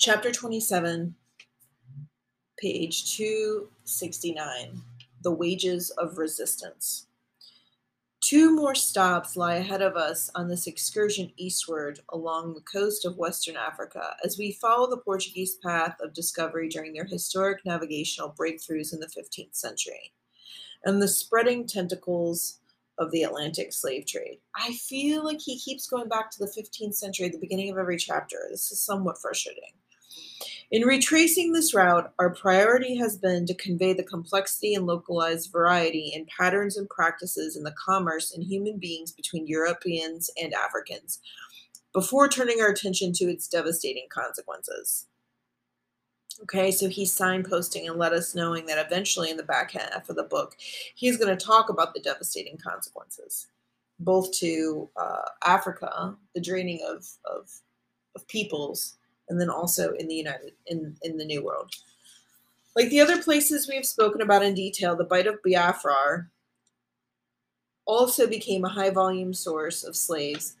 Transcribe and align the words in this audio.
Chapter 0.00 0.32
27, 0.32 1.14
page 2.58 3.14
269 3.18 4.80
The 5.20 5.30
Wages 5.30 5.90
of 5.90 6.16
Resistance. 6.16 7.08
Two 8.22 8.56
more 8.56 8.74
stops 8.74 9.36
lie 9.36 9.56
ahead 9.56 9.82
of 9.82 9.96
us 9.96 10.30
on 10.34 10.48
this 10.48 10.66
excursion 10.66 11.30
eastward 11.36 12.00
along 12.08 12.54
the 12.54 12.62
coast 12.62 13.04
of 13.04 13.18
Western 13.18 13.58
Africa 13.58 14.16
as 14.24 14.38
we 14.38 14.52
follow 14.52 14.88
the 14.88 15.02
Portuguese 15.02 15.56
path 15.56 15.96
of 16.00 16.14
discovery 16.14 16.70
during 16.70 16.94
their 16.94 17.04
historic 17.04 17.62
navigational 17.66 18.34
breakthroughs 18.40 18.94
in 18.94 19.00
the 19.00 19.06
15th 19.06 19.54
century 19.54 20.14
and 20.86 21.02
the 21.02 21.08
spreading 21.08 21.66
tentacles 21.66 22.60
of 22.96 23.10
the 23.10 23.24
Atlantic 23.24 23.74
slave 23.74 24.06
trade. 24.06 24.38
I 24.56 24.72
feel 24.72 25.22
like 25.26 25.42
he 25.42 25.58
keeps 25.58 25.86
going 25.86 26.08
back 26.08 26.30
to 26.30 26.38
the 26.38 26.50
15th 26.58 26.94
century 26.94 27.26
at 27.26 27.32
the 27.32 27.38
beginning 27.38 27.70
of 27.70 27.76
every 27.76 27.98
chapter. 27.98 28.46
This 28.50 28.72
is 28.72 28.80
somewhat 28.80 29.20
frustrating. 29.20 29.74
In 30.70 30.82
retracing 30.82 31.52
this 31.52 31.74
route, 31.74 32.12
our 32.20 32.30
priority 32.30 32.94
has 32.96 33.18
been 33.18 33.44
to 33.46 33.54
convey 33.54 33.92
the 33.92 34.04
complexity 34.04 34.72
and 34.74 34.86
localized 34.86 35.50
variety 35.50 36.12
in 36.14 36.26
patterns 36.26 36.76
and 36.76 36.88
practices 36.88 37.56
in 37.56 37.64
the 37.64 37.74
commerce 37.84 38.32
and 38.32 38.44
human 38.44 38.78
beings 38.78 39.10
between 39.10 39.48
Europeans 39.48 40.30
and 40.40 40.54
Africans, 40.54 41.18
before 41.92 42.28
turning 42.28 42.60
our 42.60 42.68
attention 42.68 43.12
to 43.14 43.24
its 43.24 43.48
devastating 43.48 44.06
consequences. 44.10 45.06
Okay, 46.42 46.70
so 46.70 46.88
he's 46.88 47.18
signposting 47.18 47.88
and 47.88 47.98
let 47.98 48.12
us 48.12 48.36
knowing 48.36 48.66
that 48.66 48.84
eventually 48.86 49.28
in 49.28 49.36
the 49.36 49.42
back 49.42 49.72
half 49.72 50.08
of 50.08 50.14
the 50.14 50.22
book, 50.22 50.56
he's 50.94 51.16
going 51.16 51.36
to 51.36 51.44
talk 51.44 51.68
about 51.68 51.94
the 51.94 52.00
devastating 52.00 52.56
consequences, 52.56 53.48
both 53.98 54.30
to 54.38 54.88
uh, 54.96 55.28
Africa, 55.44 56.16
the 56.32 56.40
draining 56.40 56.80
of, 56.88 57.08
of, 57.24 57.50
of 58.14 58.26
peoples, 58.28 58.98
and 59.30 59.40
then 59.40 59.48
also 59.48 59.92
in 59.92 60.08
the 60.08 60.14
United 60.14 60.52
in 60.66 60.96
in 61.02 61.16
the 61.16 61.24
New 61.24 61.42
World. 61.42 61.72
Like 62.76 62.90
the 62.90 63.00
other 63.00 63.22
places 63.22 63.66
we 63.66 63.76
have 63.76 63.86
spoken 63.86 64.20
about 64.20 64.42
in 64.42 64.54
detail, 64.54 64.94
the 64.94 65.04
Bight 65.04 65.26
of 65.26 65.42
Biafra 65.42 66.26
also 67.86 68.26
became 68.26 68.64
a 68.64 68.68
high 68.68 68.90
volume 68.90 69.32
source 69.32 69.82
of 69.82 69.96
slaves, 69.96 70.56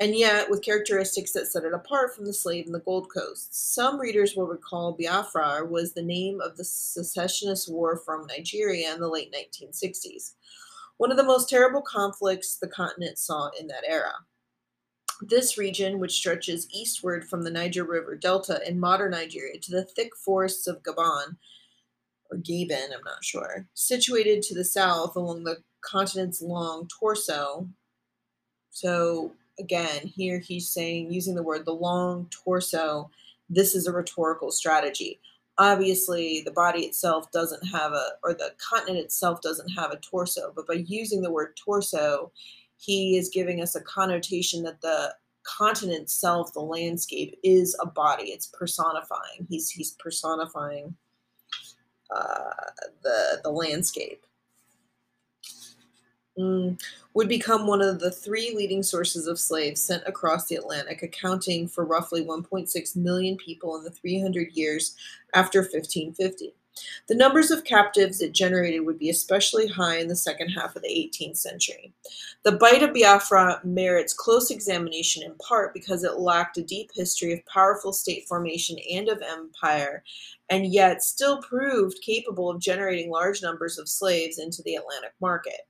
and 0.00 0.14
yet 0.14 0.48
with 0.48 0.62
characteristics 0.62 1.32
that 1.32 1.46
set 1.46 1.64
it 1.64 1.74
apart 1.74 2.14
from 2.14 2.24
the 2.24 2.32
slave 2.32 2.66
in 2.66 2.72
the 2.72 2.80
Gold 2.80 3.08
Coast. 3.12 3.74
Some 3.74 3.98
readers 3.98 4.36
will 4.36 4.46
recall 4.46 4.92
Biafra 4.92 5.66
was 5.66 5.92
the 5.92 6.02
name 6.02 6.40
of 6.40 6.56
the 6.56 6.64
secessionist 6.64 7.70
war 7.70 7.96
from 7.96 8.26
Nigeria 8.26 8.94
in 8.94 9.00
the 9.00 9.08
late 9.08 9.34
1960s, 9.34 10.34
one 10.98 11.10
of 11.10 11.16
the 11.16 11.22
most 11.22 11.48
terrible 11.48 11.82
conflicts 11.82 12.56
the 12.56 12.68
continent 12.68 13.18
saw 13.18 13.50
in 13.58 13.66
that 13.66 13.84
era. 13.86 14.12
This 15.22 15.56
region, 15.56 15.98
which 15.98 16.12
stretches 16.12 16.68
eastward 16.70 17.28
from 17.28 17.42
the 17.42 17.50
Niger 17.50 17.84
River 17.84 18.16
Delta 18.16 18.60
in 18.66 18.78
modern 18.78 19.12
Nigeria 19.12 19.58
to 19.58 19.70
the 19.70 19.84
thick 19.84 20.14
forests 20.14 20.66
of 20.66 20.82
Gabon, 20.82 21.36
or 22.30 22.36
Gabon, 22.38 22.92
I'm 22.94 23.04
not 23.04 23.24
sure, 23.24 23.66
situated 23.74 24.42
to 24.42 24.54
the 24.54 24.64
south 24.64 25.16
along 25.16 25.44
the 25.44 25.56
continent's 25.80 26.42
long 26.42 26.88
torso. 26.88 27.68
So, 28.70 29.32
again, 29.58 30.06
here 30.06 30.38
he's 30.38 30.68
saying, 30.68 31.10
using 31.12 31.34
the 31.34 31.42
word 31.42 31.64
the 31.64 31.72
long 31.72 32.28
torso, 32.30 33.10
this 33.48 33.74
is 33.74 33.86
a 33.86 33.92
rhetorical 33.92 34.50
strategy. 34.50 35.18
Obviously, 35.56 36.42
the 36.42 36.50
body 36.50 36.80
itself 36.82 37.30
doesn't 37.32 37.66
have 37.68 37.92
a, 37.92 38.10
or 38.22 38.34
the 38.34 38.52
continent 38.58 39.02
itself 39.02 39.40
doesn't 39.40 39.70
have 39.70 39.92
a 39.92 39.96
torso, 39.96 40.52
but 40.54 40.66
by 40.66 40.74
using 40.74 41.22
the 41.22 41.30
word 41.30 41.56
torso, 41.56 42.30
he 42.86 43.16
is 43.16 43.28
giving 43.28 43.60
us 43.60 43.74
a 43.74 43.80
connotation 43.80 44.62
that 44.62 44.80
the 44.80 45.12
continent 45.42 46.02
itself, 46.02 46.52
the 46.52 46.60
landscape, 46.60 47.36
is 47.42 47.76
a 47.82 47.86
body. 47.86 48.26
It's 48.26 48.46
personifying. 48.46 49.46
He's 49.48 49.68
he's 49.68 49.92
personifying 49.92 50.94
uh, 52.14 52.50
the 53.02 53.40
the 53.42 53.50
landscape. 53.50 54.24
Mm, 56.38 56.78
would 57.14 57.28
become 57.28 57.66
one 57.66 57.80
of 57.80 57.98
the 57.98 58.10
three 58.10 58.54
leading 58.54 58.82
sources 58.82 59.26
of 59.26 59.40
slaves 59.40 59.80
sent 59.80 60.02
across 60.06 60.46
the 60.46 60.56
Atlantic, 60.56 61.02
accounting 61.02 61.66
for 61.66 61.86
roughly 61.86 62.22
1.6 62.22 62.94
million 62.94 63.38
people 63.38 63.76
in 63.78 63.84
the 63.84 63.90
300 63.90 64.52
years 64.52 64.94
after 65.32 65.60
1550. 65.60 66.54
The 67.08 67.14
numbers 67.14 67.50
of 67.50 67.64
captives 67.64 68.20
it 68.20 68.32
generated 68.32 68.84
would 68.84 68.98
be 68.98 69.10
especially 69.10 69.66
high 69.66 69.98
in 69.98 70.08
the 70.08 70.16
second 70.16 70.50
half 70.50 70.76
of 70.76 70.82
the 70.82 70.88
18th 70.88 71.36
century. 71.36 71.92
The 72.42 72.52
Bight 72.52 72.82
of 72.82 72.92
Biafra 72.92 73.60
merits 73.64 74.12
close 74.12 74.50
examination 74.50 75.22
in 75.22 75.34
part 75.36 75.72
because 75.72 76.04
it 76.04 76.18
lacked 76.18 76.58
a 76.58 76.62
deep 76.62 76.90
history 76.94 77.32
of 77.32 77.46
powerful 77.46 77.92
state 77.92 78.26
formation 78.26 78.76
and 78.90 79.08
of 79.08 79.22
empire, 79.22 80.02
and 80.50 80.72
yet 80.72 81.02
still 81.02 81.40
proved 81.42 82.00
capable 82.02 82.50
of 82.50 82.60
generating 82.60 83.10
large 83.10 83.42
numbers 83.42 83.78
of 83.78 83.88
slaves 83.88 84.38
into 84.38 84.62
the 84.62 84.76
Atlantic 84.76 85.12
market. 85.20 85.60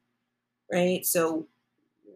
Right? 0.73 1.05
So, 1.07 1.47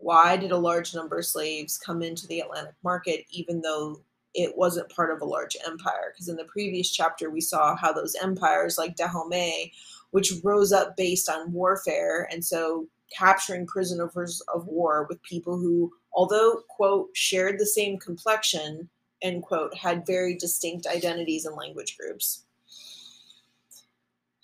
why 0.00 0.37
did 0.37 0.50
a 0.50 0.56
large 0.56 0.95
number 0.95 1.19
of 1.19 1.27
slaves 1.27 1.77
come 1.77 2.03
into 2.03 2.27
the 2.27 2.41
Atlantic 2.41 2.75
market 2.83 3.27
even 3.31 3.61
though 3.61 4.00
it 4.35 4.57
wasn't 4.57 4.95
part 4.95 5.11
of 5.11 5.21
a 5.21 5.25
large 5.25 5.57
empire. 5.67 6.13
Because 6.13 6.29
in 6.29 6.37
the 6.37 6.45
previous 6.45 6.91
chapter, 6.91 7.31
we 7.31 7.41
saw 7.41 7.77
how 7.77 7.93
those 7.93 8.15
empires 8.23 8.79
like 8.79 8.97
Dahomey, 8.97 9.73
which 10.11 10.33
rose 10.43 10.73
up 10.73 10.97
based 10.97 11.29
on 11.29 11.53
warfare, 11.53 12.29
and 12.33 12.45
so 12.45 12.87
capturing 13.17 13.67
prisoners 13.67 14.43
of 14.55 14.67
war 14.67 15.07
with 15.09 15.23
people 15.23 15.57
who, 15.57 15.93
although, 16.13 16.63
quote, 16.69 17.09
shared 17.15 17.59
the 17.59 17.67
same 17.67 17.99
complexion, 17.99 18.89
end 19.23 19.43
quote, 19.43 19.77
had 19.77 20.07
very 20.07 20.37
distinct 20.37 20.87
identities 20.87 21.45
and 21.45 21.57
language 21.57 21.97
groups. 21.99 22.45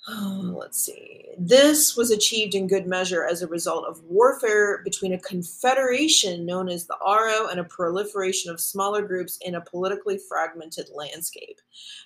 Um, 0.09 0.55
let's 0.55 0.78
see. 0.78 1.25
This 1.37 1.97
was 1.97 2.12
achieved 2.12 2.55
in 2.55 2.69
good 2.69 2.87
measure 2.87 3.27
as 3.27 3.43
a 3.43 3.49
result 3.49 3.87
of 3.87 4.00
warfare 4.05 4.83
between 4.84 5.12
a 5.12 5.19
confederation 5.19 6.47
known 6.47 6.69
as 6.69 6.87
the 6.87 6.97
Aro 7.05 7.50
and 7.50 7.59
a 7.59 7.65
proliferation 7.65 8.53
of 8.53 8.61
smaller 8.61 9.03
groups 9.03 9.37
in 9.41 9.56
a 9.56 9.61
politically 9.61 10.19
fragmented 10.28 10.89
landscape. 10.94 11.59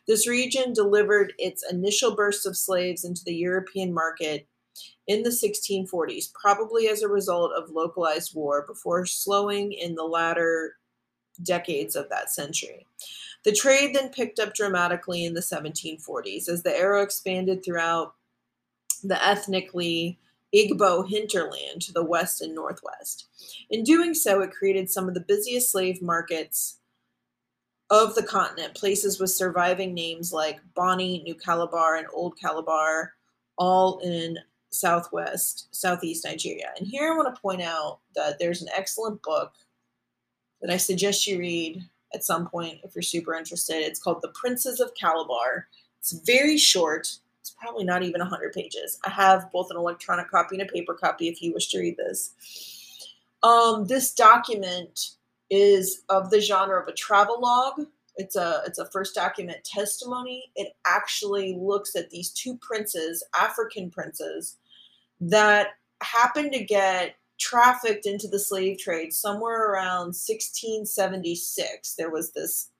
This 0.08 0.26
region 0.26 0.72
delivered 0.72 1.34
its 1.38 1.62
initial 1.70 2.16
burst 2.16 2.46
of 2.46 2.56
slaves 2.56 3.04
into 3.04 3.22
the 3.24 3.34
European 3.34 3.92
market 3.92 4.48
in 5.06 5.22
the 5.22 5.30
1640s, 5.30 6.32
probably 6.32 6.88
as 6.88 7.02
a 7.02 7.08
result 7.08 7.52
of 7.52 7.70
localized 7.70 8.34
war, 8.34 8.64
before 8.66 9.04
slowing 9.04 9.72
in 9.72 9.94
the 9.94 10.04
latter 10.04 10.76
decades 11.42 11.96
of 11.96 12.08
that 12.08 12.30
century. 12.30 12.86
The 13.44 13.52
trade 13.52 13.94
then 13.94 14.10
picked 14.10 14.38
up 14.38 14.54
dramatically 14.54 15.24
in 15.24 15.34
the 15.34 15.40
1740s 15.40 16.48
as 16.48 16.62
the 16.62 16.70
Aro 16.70 17.02
expanded 17.02 17.64
throughout 17.64 18.14
the 19.02 19.22
ethnically 19.24 20.18
Igbo 20.54 21.08
hinterland 21.08 21.80
to 21.82 21.92
the 21.92 22.04
west 22.04 22.42
and 22.42 22.54
northwest. 22.54 23.28
In 23.70 23.84
doing 23.84 24.14
so, 24.14 24.42
it 24.42 24.52
created 24.52 24.90
some 24.90 25.08
of 25.08 25.14
the 25.14 25.20
busiest 25.20 25.70
slave 25.70 26.02
markets 26.02 26.78
of 27.88 28.14
the 28.14 28.22
continent, 28.22 28.74
places 28.74 29.18
with 29.18 29.30
surviving 29.30 29.94
names 29.94 30.32
like 30.32 30.60
Bonny, 30.74 31.22
New 31.24 31.34
Calabar, 31.34 31.96
and 31.96 32.06
Old 32.12 32.38
Calabar, 32.38 33.14
all 33.58 33.98
in 34.00 34.38
southwest, 34.70 35.68
southeast 35.72 36.24
Nigeria. 36.24 36.72
And 36.78 36.86
here 36.86 37.12
I 37.12 37.16
want 37.16 37.34
to 37.34 37.40
point 37.40 37.62
out 37.62 38.00
that 38.14 38.38
there's 38.38 38.62
an 38.62 38.68
excellent 38.76 39.22
book 39.22 39.52
that 40.60 40.70
I 40.70 40.76
suggest 40.76 41.26
you 41.26 41.38
read 41.38 41.82
at 42.14 42.24
some 42.24 42.48
point 42.48 42.80
if 42.82 42.94
you're 42.94 43.02
super 43.02 43.34
interested. 43.34 43.76
It's 43.76 44.00
called 44.00 44.22
The 44.22 44.32
Princes 44.34 44.80
of 44.80 44.92
Calabar. 44.94 45.68
It's 45.98 46.12
very 46.12 46.58
short. 46.58 47.16
It's 47.40 47.50
probably 47.50 47.84
not 47.84 48.02
even 48.02 48.20
100 48.20 48.52
pages. 48.52 48.98
I 49.04 49.10
have 49.10 49.50
both 49.52 49.70
an 49.70 49.76
electronic 49.76 50.30
copy 50.30 50.56
and 50.56 50.68
a 50.68 50.72
paper 50.72 50.94
copy 50.94 51.28
if 51.28 51.40
you 51.40 51.52
wish 51.52 51.68
to 51.68 51.80
read 51.80 51.96
this. 51.96 52.34
Um, 53.42 53.86
this 53.86 54.12
document 54.12 55.10
is 55.48 56.02
of 56.08 56.30
the 56.30 56.40
genre 56.40 56.80
of 56.80 56.88
a 56.88 56.92
travel 56.92 57.40
log. 57.40 57.86
It's 58.16 58.36
a 58.36 58.62
it's 58.66 58.78
a 58.78 58.90
first 58.90 59.14
document 59.14 59.64
testimony. 59.64 60.50
It 60.56 60.74
actually 60.86 61.56
looks 61.58 61.96
at 61.96 62.10
these 62.10 62.30
two 62.30 62.58
princes, 62.58 63.24
African 63.38 63.90
princes, 63.90 64.56
that 65.20 65.68
happened 66.02 66.52
to 66.52 66.64
get 66.64 67.16
trafficked 67.40 68.06
into 68.06 68.28
the 68.28 68.38
slave 68.38 68.78
trade 68.78 69.12
somewhere 69.12 69.70
around 69.70 70.14
1676. 70.14 71.94
There 71.94 72.10
was 72.10 72.32
this 72.32 72.70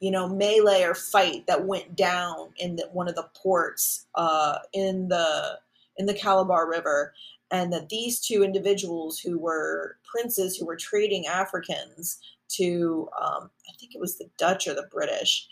you 0.00 0.10
know 0.10 0.28
melee 0.28 0.84
or 0.84 0.94
fight 0.94 1.46
that 1.48 1.66
went 1.66 1.96
down 1.96 2.50
in 2.58 2.76
the, 2.76 2.88
one 2.92 3.08
of 3.08 3.16
the 3.16 3.28
ports 3.34 4.06
uh, 4.14 4.58
in 4.72 5.08
the 5.08 5.58
in 5.96 6.06
the 6.06 6.14
Calabar 6.14 6.70
River, 6.70 7.12
and 7.50 7.72
that 7.72 7.88
these 7.88 8.20
two 8.20 8.44
individuals 8.44 9.18
who 9.18 9.38
were 9.38 9.96
princes 10.04 10.56
who 10.56 10.66
were 10.66 10.76
trading 10.76 11.26
Africans 11.26 12.18
to 12.48 13.08
um, 13.20 13.50
I 13.68 13.72
think 13.78 13.94
it 13.94 14.00
was 14.00 14.18
the 14.18 14.30
Dutch 14.38 14.68
or 14.68 14.74
the 14.74 14.88
British 14.92 15.48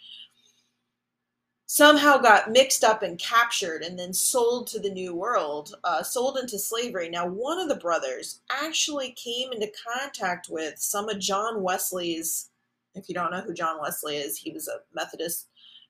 somehow 1.76 2.16
got 2.16 2.50
mixed 2.50 2.82
up 2.82 3.02
and 3.02 3.18
captured 3.18 3.82
and 3.82 3.98
then 3.98 4.10
sold 4.10 4.66
to 4.66 4.78
the 4.78 4.88
New 4.88 5.14
World, 5.14 5.74
uh, 5.84 6.02
sold 6.02 6.38
into 6.38 6.58
slavery. 6.58 7.10
Now, 7.10 7.26
one 7.26 7.58
of 7.58 7.68
the 7.68 7.74
brothers 7.74 8.40
actually 8.50 9.10
came 9.10 9.52
into 9.52 9.70
contact 9.86 10.48
with 10.48 10.78
some 10.78 11.10
of 11.10 11.18
John 11.18 11.62
Wesley's 11.62 12.48
If 12.94 13.10
you 13.10 13.14
don't 13.14 13.30
know 13.30 13.42
who 13.42 13.52
John 13.52 13.78
Wesley 13.78 14.16
is, 14.16 14.38
he 14.38 14.52
was 14.52 14.68
a 14.68 14.78
Methodist 14.94 15.48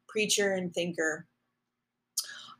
preacher 0.08 0.54
and 0.54 0.74
thinker. 0.74 1.24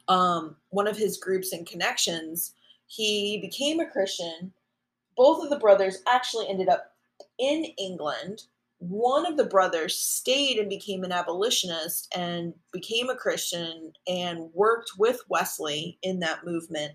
Um, 0.07 0.55
one 0.69 0.87
of 0.87 0.97
his 0.97 1.17
groups 1.17 1.53
and 1.53 1.67
connections, 1.67 2.53
he 2.87 3.41
became 3.41 3.81
a 3.81 3.91
Christian. 3.91 4.53
Both 5.17 5.43
of 5.43 5.51
the 5.51 5.59
brothers 5.59 6.01
actually 6.07 6.49
ended 6.49 6.69
up 6.69 6.95
in 7.41 7.65
England. 7.77 8.45
One 8.79 9.27
of 9.27 9.37
the 9.37 9.47
brothers 9.47 9.97
stayed 9.97 10.59
and 10.59 10.69
became 10.69 11.03
an 11.03 11.13
abolitionist 11.13 12.13
and 12.15 12.53
became 12.73 13.09
a 13.09 13.17
Christian 13.17 13.93
and 14.07 14.51
worked 14.53 14.93
with 14.99 15.23
Wesley 15.29 15.99
in 16.03 16.21
that 16.21 16.45
movement. 16.45 16.93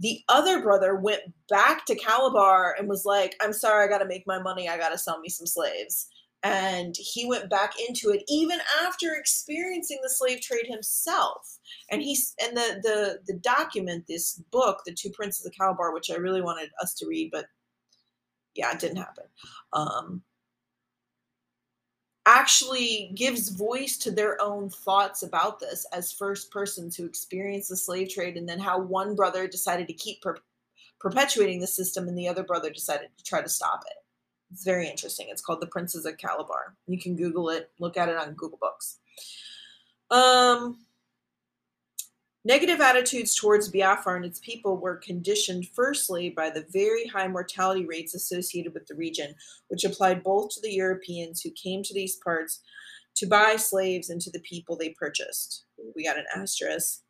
The 0.00 0.22
other 0.28 0.62
brother 0.62 0.96
went 0.96 1.22
back 1.48 1.84
to 1.86 1.94
Calabar 1.94 2.74
and 2.78 2.88
was 2.88 3.04
like, 3.04 3.36
I'm 3.40 3.52
sorry, 3.52 3.84
I 3.84 3.88
got 3.88 3.98
to 3.98 4.08
make 4.08 4.26
my 4.26 4.40
money. 4.40 4.68
I 4.68 4.78
got 4.78 4.88
to 4.90 4.98
sell 4.98 5.20
me 5.20 5.28
some 5.28 5.46
slaves. 5.46 6.08
And 6.42 6.94
he 6.98 7.26
went 7.26 7.50
back 7.50 7.74
into 7.86 8.08
it 8.08 8.24
even 8.26 8.58
after 8.82 9.14
experiencing 9.14 9.98
the 10.02 10.08
slave 10.08 10.40
trade 10.40 10.66
himself. 10.66 11.58
And 11.90 12.00
he's 12.00 12.34
and 12.42 12.56
the 12.56 12.80
the 12.82 13.18
the 13.26 13.38
document, 13.38 14.06
this 14.08 14.42
book, 14.50 14.80
The 14.86 14.94
Two 14.94 15.10
Princes 15.10 15.44
of 15.44 15.52
Calabar, 15.52 15.92
which 15.92 16.10
I 16.10 16.14
really 16.14 16.40
wanted 16.40 16.70
us 16.80 16.94
to 16.94 17.06
read, 17.06 17.30
but 17.30 17.44
yeah, 18.54 18.72
it 18.72 18.80
didn't 18.80 18.96
happen. 18.96 19.24
Um, 19.74 20.22
actually 22.26 23.12
gives 23.14 23.48
voice 23.48 23.96
to 23.98 24.10
their 24.10 24.40
own 24.40 24.68
thoughts 24.68 25.22
about 25.22 25.58
this 25.58 25.86
as 25.92 26.12
first 26.12 26.50
persons 26.50 26.96
who 26.96 27.04
experienced 27.04 27.70
the 27.70 27.76
slave 27.76 28.08
trade 28.10 28.36
and 28.36 28.48
then 28.48 28.58
how 28.58 28.78
one 28.78 29.14
brother 29.14 29.48
decided 29.48 29.86
to 29.86 29.94
keep 29.94 30.20
per- 30.20 30.36
perpetuating 30.98 31.60
the 31.60 31.66
system 31.66 32.08
and 32.08 32.18
the 32.18 32.28
other 32.28 32.42
brother 32.42 32.70
decided 32.70 33.08
to 33.16 33.24
try 33.24 33.40
to 33.40 33.48
stop 33.48 33.84
it. 33.86 33.96
It's 34.52 34.64
very 34.64 34.88
interesting. 34.88 35.28
It's 35.30 35.42
called 35.42 35.60
the 35.60 35.66
princes 35.66 36.04
of 36.04 36.18
calabar. 36.18 36.74
You 36.86 36.98
can 36.98 37.16
google 37.16 37.48
it. 37.50 37.70
Look 37.78 37.96
at 37.96 38.08
it 38.08 38.16
on 38.16 38.34
google 38.34 38.58
books. 38.60 38.98
Um 40.10 40.78
Negative 42.44 42.80
attitudes 42.80 43.34
towards 43.34 43.68
Biafra 43.68 44.16
and 44.16 44.24
its 44.24 44.38
people 44.38 44.78
were 44.78 44.96
conditioned 44.96 45.68
firstly 45.74 46.30
by 46.30 46.48
the 46.48 46.64
very 46.70 47.06
high 47.06 47.28
mortality 47.28 47.84
rates 47.84 48.14
associated 48.14 48.72
with 48.72 48.86
the 48.86 48.94
region, 48.94 49.34
which 49.68 49.84
applied 49.84 50.22
both 50.22 50.48
to 50.50 50.60
the 50.62 50.72
Europeans 50.72 51.42
who 51.42 51.50
came 51.50 51.82
to 51.82 51.92
these 51.92 52.16
parts 52.16 52.60
to 53.16 53.26
buy 53.26 53.56
slaves 53.56 54.08
and 54.08 54.22
to 54.22 54.30
the 54.30 54.40
people 54.40 54.74
they 54.74 54.88
purchased. 54.98 55.64
We 55.94 56.04
got 56.04 56.16
an 56.16 56.24
asterisk. 56.34 57.02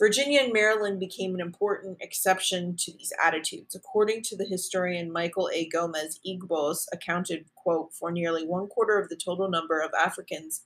Virginia 0.00 0.40
and 0.42 0.52
Maryland 0.52 0.98
became 0.98 1.34
an 1.34 1.40
important 1.40 1.98
exception 2.00 2.76
to 2.76 2.92
these 2.92 3.12
attitudes. 3.24 3.76
According 3.76 4.22
to 4.24 4.36
the 4.36 4.44
historian 4.44 5.12
Michael 5.12 5.48
A. 5.54 5.68
Gomez, 5.68 6.18
Igbos 6.26 6.86
accounted, 6.92 7.46
quote, 7.54 7.94
for 7.94 8.10
nearly 8.10 8.44
one 8.44 8.66
quarter 8.66 8.98
of 8.98 9.08
the 9.10 9.16
total 9.16 9.48
number 9.48 9.80
of 9.80 9.92
Africans 9.94 10.64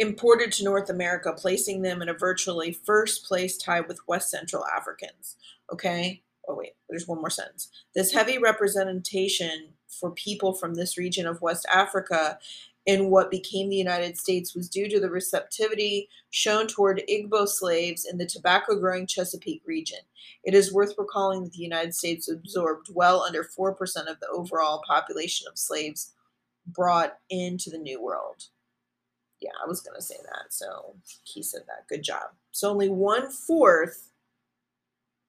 imported 0.00 0.50
to 0.50 0.64
North 0.64 0.88
America, 0.88 1.32
placing 1.36 1.82
them 1.82 2.00
in 2.00 2.08
a 2.08 2.14
virtually 2.14 2.72
first 2.72 3.24
place 3.26 3.58
tie 3.58 3.82
with 3.82 4.00
West 4.08 4.30
Central 4.30 4.64
Africans. 4.66 5.36
Okay. 5.70 6.22
Oh, 6.48 6.56
wait, 6.56 6.72
there's 6.88 7.06
one 7.06 7.18
more 7.18 7.30
sentence. 7.30 7.68
This 7.94 8.12
heavy 8.12 8.38
representation 8.38 9.74
for 9.86 10.10
people 10.12 10.54
from 10.54 10.74
this 10.74 10.96
region 10.96 11.26
of 11.26 11.42
West 11.42 11.66
Africa 11.72 12.38
in 12.86 13.10
what 13.10 13.30
became 13.30 13.68
the 13.68 13.76
United 13.76 14.16
States 14.16 14.54
was 14.54 14.70
due 14.70 14.88
to 14.88 14.98
the 14.98 15.10
receptivity 15.10 16.08
shown 16.30 16.66
toward 16.66 17.02
Igbo 17.08 17.46
slaves 17.46 18.06
in 18.10 18.16
the 18.16 18.24
tobacco 18.24 18.80
growing 18.80 19.06
Chesapeake 19.06 19.62
region. 19.66 19.98
It 20.44 20.54
is 20.54 20.72
worth 20.72 20.94
recalling 20.96 21.44
that 21.44 21.52
the 21.52 21.62
United 21.62 21.94
States 21.94 22.28
absorbed 22.28 22.88
well 22.92 23.20
under 23.22 23.44
4% 23.44 23.76
of 24.08 24.18
the 24.18 24.28
overall 24.32 24.82
population 24.86 25.46
of 25.46 25.58
slaves 25.58 26.14
brought 26.66 27.18
into 27.28 27.68
the 27.68 27.78
New 27.78 28.02
World 28.02 28.46
yeah, 29.40 29.50
I 29.62 29.66
was 29.66 29.80
gonna 29.80 30.02
say 30.02 30.16
that. 30.22 30.52
So 30.52 30.94
he 31.24 31.42
said 31.42 31.62
that. 31.66 31.88
Good 31.88 32.02
job. 32.02 32.30
So 32.52 32.70
only 32.70 32.88
one 32.88 33.30
fourth 33.30 34.10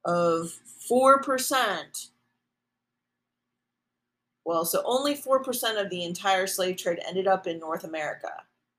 of 0.06 0.52
four 0.88 1.22
percent. 1.22 2.08
Well, 4.46 4.66
so 4.66 4.82
only 4.86 5.16
four 5.16 5.44
percent 5.44 5.78
of 5.78 5.90
the 5.90 6.04
entire 6.04 6.48
slave 6.48 6.78
trade 6.78 7.00
ended 7.08 7.28
up 7.28 7.48
in 7.48 7.60
North 7.60 7.84
America, 7.84 8.32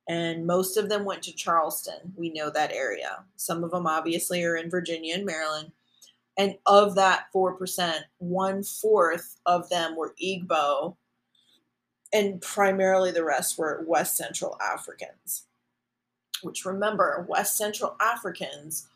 and 0.09 0.47
most 0.47 0.77
of 0.77 0.89
them 0.89 1.05
went 1.05 1.23
to 1.25 1.33
Charleston. 1.33 2.13
We 2.17 2.31
know 2.31 2.51
that 2.51 2.73
area. 2.73 3.25
Some 3.37 3.65
of 3.65 3.71
them 3.71 3.87
obviously 3.87 4.45
are 4.45 4.57
in 4.57 4.71
Virginia 4.71 5.15
and 5.15 5.25
Maryland. 5.25 5.73
And 6.39 6.57
of 6.65 6.95
that 6.95 7.27
4%, 7.35 7.95
one 8.19 8.63
fourth 8.63 9.37
of 9.45 9.69
them 9.69 9.97
were 9.97 10.15
Igbo 10.23 10.97
and 12.13 12.41
primarily 12.41 13.11
the 13.11 13.25
rest 13.25 13.59
were 13.59 13.85
West 13.87 14.17
Central 14.17 14.59
Africans. 14.61 15.45
Which 16.43 16.65
remember, 16.65 17.25
West 17.29 17.57
Central 17.57 17.97
Africans 18.01 18.89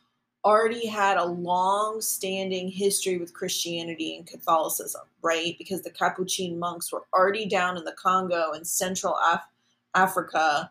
already 0.44 0.86
had 0.86 1.16
a 1.16 1.24
long 1.24 2.00
standing 2.00 2.68
history 2.68 3.18
with 3.18 3.34
Christianity 3.34 4.16
and 4.16 4.26
Catholicism, 4.26 5.02
right? 5.22 5.56
Because 5.58 5.82
the 5.82 5.90
Capuchin 5.90 6.58
monks 6.58 6.92
were 6.92 7.04
already 7.12 7.46
down 7.46 7.76
in 7.76 7.84
the 7.84 7.96
Congo 8.00 8.52
and 8.52 8.66
Central 8.66 9.16
Af- 9.26 9.48
Africa, 9.94 10.70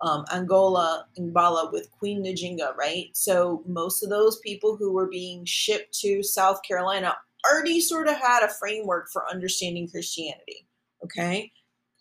um, 0.00 0.24
Angola, 0.32 1.06
Bala 1.16 1.70
with 1.72 1.90
Queen 1.92 2.24
Njinga, 2.24 2.74
right? 2.76 3.10
So 3.12 3.62
most 3.66 4.02
of 4.02 4.10
those 4.10 4.38
people 4.38 4.76
who 4.76 4.92
were 4.92 5.08
being 5.08 5.44
shipped 5.44 5.96
to 6.00 6.22
South 6.24 6.60
Carolina 6.66 7.16
already 7.48 7.80
sort 7.80 8.08
of 8.08 8.16
had 8.16 8.42
a 8.42 8.48
framework 8.48 9.08
for 9.12 9.30
understanding 9.30 9.88
Christianity, 9.88 10.66
okay? 11.04 11.52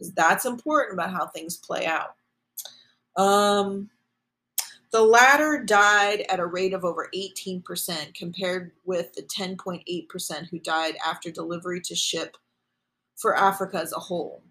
Because 0.01 0.13
that's 0.15 0.45
important 0.45 0.94
about 0.94 1.12
how 1.12 1.27
things 1.27 1.57
play 1.57 1.86
out. 1.86 2.15
Um, 3.15 3.89
the 4.92 5.01
latter 5.01 5.63
died 5.63 6.25
at 6.27 6.39
a 6.39 6.45
rate 6.45 6.74
of 6.74 6.83
over 6.83 7.07
18%, 7.15 8.15
compared 8.15 8.71
with 8.83 9.13
the 9.13 9.21
10.8% 9.21 10.50
who 10.50 10.59
died 10.59 10.95
after 11.06 11.30
delivery 11.30 11.81
to 11.81 11.95
ship 11.95 12.36
for 13.15 13.38
Africa 13.38 13.77
as 13.77 13.94
a 13.94 14.00
whole. 14.00 14.42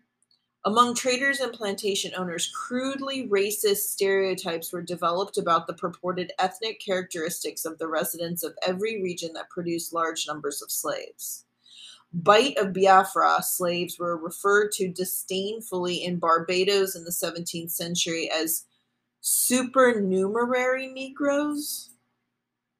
Among 0.64 0.94
traders 0.94 1.40
and 1.40 1.52
plantation 1.52 2.12
owners, 2.16 2.52
crudely 2.54 3.28
racist 3.28 3.88
stereotypes 3.88 4.72
were 4.72 4.82
developed 4.82 5.36
about 5.36 5.66
the 5.66 5.74
purported 5.74 6.32
ethnic 6.38 6.80
characteristics 6.80 7.64
of 7.64 7.76
the 7.78 7.88
residents 7.88 8.44
of 8.44 8.54
every 8.64 9.02
region 9.02 9.32
that 9.32 9.50
produced 9.50 9.92
large 9.92 10.28
numbers 10.28 10.62
of 10.62 10.70
slaves. 10.70 11.44
Bight 12.12 12.56
of 12.58 12.72
Biafra 12.72 13.42
slaves 13.42 13.98
were 13.98 14.16
referred 14.16 14.72
to 14.72 14.88
disdainfully 14.88 16.04
in 16.04 16.18
Barbados 16.18 16.96
in 16.96 17.04
the 17.04 17.10
17th 17.10 17.70
century 17.70 18.28
as 18.34 18.64
supernumerary 19.20 20.88
Negroes, 20.88 21.90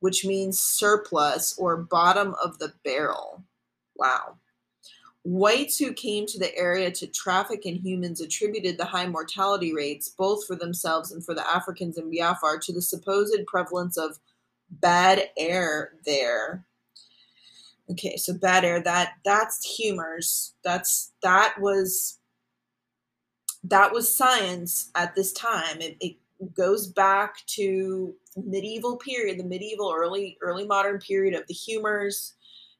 which 0.01 0.25
means 0.25 0.59
surplus 0.59 1.57
or 1.59 1.77
bottom 1.77 2.35
of 2.43 2.59
the 2.59 2.73
barrel. 2.85 3.45
Wow. 3.95 4.37
Whites 5.23 5.79
who 5.79 5.93
came 5.93 6.27
to 6.27 6.39
the 6.39 6.57
area 6.57 6.91
to 6.91 7.07
traffic 7.07 7.67
in 7.67 7.77
humans 7.77 8.21
attributed 8.21 8.79
the 8.79 8.87
high 8.87 9.07
mortality 9.07 9.73
rates, 9.73 10.09
both 10.09 10.45
for 10.47 10.57
themselves 10.57 11.13
and 11.13 11.25
for 11.25 11.35
the 11.35 11.47
Africans 11.47 11.99
in 11.99 12.11
Biafra, 12.11 12.59
to 12.63 12.73
the 12.73 12.83
supposed 12.83 13.37
prevalence 13.47 13.97
of 13.97 14.19
bad 14.71 15.29
air 15.37 15.93
there 16.05 16.65
Okay, 17.91 18.17
so 18.17 18.35
bad 18.35 18.65
air. 18.65 18.81
That 18.81 19.15
that's 19.25 19.65
humors. 19.77 20.55
That's 20.63 21.13
that 21.23 21.55
was 21.61 22.19
that 23.65 23.93
was 23.93 24.15
science 24.15 24.91
at 24.95 25.15
this 25.15 25.33
time. 25.33 25.81
It, 25.81 25.97
it 26.01 26.17
goes 26.55 26.87
back 26.87 27.45
to 27.49 28.15
medieval 28.37 28.97
period, 28.97 29.39
the 29.39 29.45
medieval 29.45 29.93
early 29.97 30.39
early 30.41 30.67
modern 30.67 30.99
period 31.01 31.35
of 31.35 31.47
the 31.49 31.55
humors. 31.55 32.35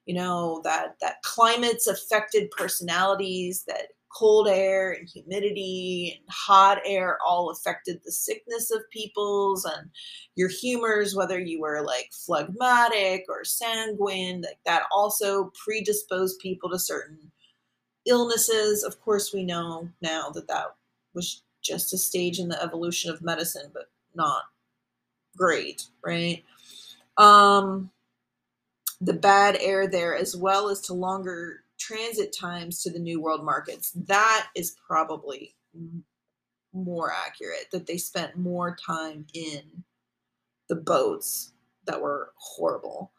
You 0.07 0.15
know 0.15 0.61
that 0.65 0.97
that 1.01 1.23
climates 1.23 1.87
affected 1.87 2.51
personalities. 2.53 3.65
That 3.67 3.89
cold 4.13 4.49
air 4.49 4.93
and 4.93 5.09
humidity 5.09 6.17
and 6.19 6.29
hot 6.29 6.79
air 6.85 7.19
all 7.27 7.51
affected 7.51 8.01
the 8.05 8.13
sickness 8.13 8.71
of 8.71 8.83
people's 8.93 9.65
and 9.65 9.91
your 10.35 10.49
humors 10.49 11.15
whether 11.15 11.39
you 11.39 11.61
were 11.61 11.83
like 11.83 12.11
phlegmatic 12.13 13.25
or 13.29 13.45
sanguine 13.45 14.43
like 14.43 14.59
that 14.67 14.83
also 14.93 15.53
predisposed 15.65 16.39
people 16.41 16.69
to 16.71 16.79
certain 16.79 17.31
illnesses. 18.07 18.83
Of 18.83 19.01
course 19.01 19.33
we 19.33 19.45
know 19.45 19.89
now 20.03 20.31
that 20.31 20.49
that 20.49 20.75
was 21.15 21.43
just 21.63 21.93
a 21.93 21.99
stage 21.99 22.39
in 22.39 22.49
the 22.49 22.63
evolution 22.63 23.11
of 23.11 23.23
medicine 23.23 23.71
but 23.73 23.91
not 24.15 24.43
great 25.37 25.85
right? 26.05 26.45
Um 27.17 27.91
the 29.01 29.15
bad 29.15 29.57
air 29.61 29.87
there 29.87 30.15
as 30.15 30.37
well 30.37 30.69
as 30.69 30.81
to 30.83 30.95
longer 30.95 31.63
transit 31.81 32.35
times 32.39 32.83
to 32.83 32.91
the 32.91 32.99
new 32.99 33.21
world 33.21 33.45
markets 33.45 33.93
that 34.07 34.49
is 34.55 34.77
probably 34.87 35.57
more 36.73 37.13
accurate 37.13 37.67
that 37.73 37.87
they 37.87 37.97
spent 37.97 38.37
more 38.37 38.77
time 38.77 39.27
in 39.35 39.63
the 40.69 40.77
boats 40.77 41.53
that 41.87 42.01
were 42.01 42.33
horrible 42.37 43.13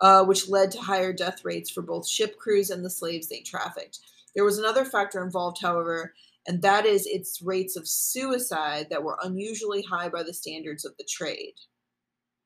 uh, 0.00 0.24
which 0.24 0.48
led 0.48 0.70
to 0.70 0.80
higher 0.80 1.12
death 1.12 1.44
rates 1.44 1.70
for 1.70 1.82
both 1.82 2.06
ship 2.06 2.36
crews 2.36 2.70
and 2.70 2.84
the 2.84 2.90
slaves 2.90 3.28
they 3.28 3.40
trafficked 3.40 4.00
there 4.34 4.44
was 4.44 4.58
another 4.58 4.84
factor 4.84 5.22
involved 5.22 5.58
however 5.60 6.12
and 6.46 6.62
that 6.62 6.86
is 6.86 7.06
its 7.06 7.42
rates 7.42 7.76
of 7.76 7.88
suicide 7.88 8.86
that 8.90 9.02
were 9.02 9.18
unusually 9.22 9.82
high 9.82 10.08
by 10.08 10.22
the 10.22 10.32
standards 10.32 10.84
of 10.84 10.96
the 10.96 11.04
trade. 11.04 11.54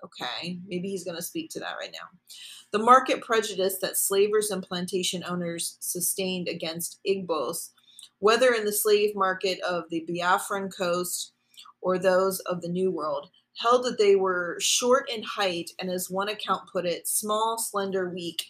Okay, 0.04 0.58
maybe 0.66 0.88
he's 0.88 1.04
going 1.04 1.16
to 1.16 1.22
speak 1.22 1.50
to 1.50 1.60
that 1.60 1.76
right 1.78 1.92
now. 1.92 2.08
The 2.72 2.78
market 2.78 3.20
prejudice 3.20 3.78
that 3.82 3.96
slavers 3.96 4.50
and 4.50 4.62
plantation 4.62 5.22
owners 5.26 5.76
sustained 5.80 6.48
against 6.48 7.00
Igbos, 7.06 7.70
whether 8.18 8.52
in 8.52 8.64
the 8.64 8.72
slave 8.72 9.14
market 9.14 9.60
of 9.60 9.84
the 9.90 10.06
Biafran 10.08 10.74
coast 10.74 11.32
or 11.80 11.98
those 11.98 12.40
of 12.40 12.62
the 12.62 12.68
New 12.68 12.90
World, 12.90 13.28
held 13.58 13.84
that 13.84 13.98
they 13.98 14.16
were 14.16 14.56
short 14.60 15.10
in 15.10 15.22
height 15.22 15.70
and, 15.78 15.90
as 15.90 16.08
one 16.08 16.28
account 16.28 16.62
put 16.72 16.86
it, 16.86 17.06
small, 17.06 17.58
slender, 17.58 18.08
weak, 18.08 18.42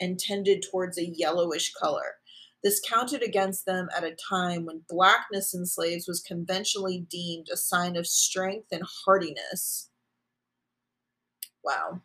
and 0.00 0.18
tended 0.18 0.64
towards 0.70 0.98
a 0.98 1.08
yellowish 1.08 1.72
color. 1.72 2.16
This 2.64 2.80
counted 2.80 3.22
against 3.22 3.66
them 3.66 3.88
at 3.96 4.04
a 4.04 4.16
time 4.28 4.64
when 4.64 4.82
blackness 4.88 5.54
in 5.54 5.64
slaves 5.64 6.08
was 6.08 6.20
conventionally 6.20 7.06
deemed 7.08 7.46
a 7.52 7.56
sign 7.56 7.96
of 7.96 8.06
strength 8.06 8.66
and 8.72 8.82
hardiness. 9.04 9.87
Wow. 11.64 12.00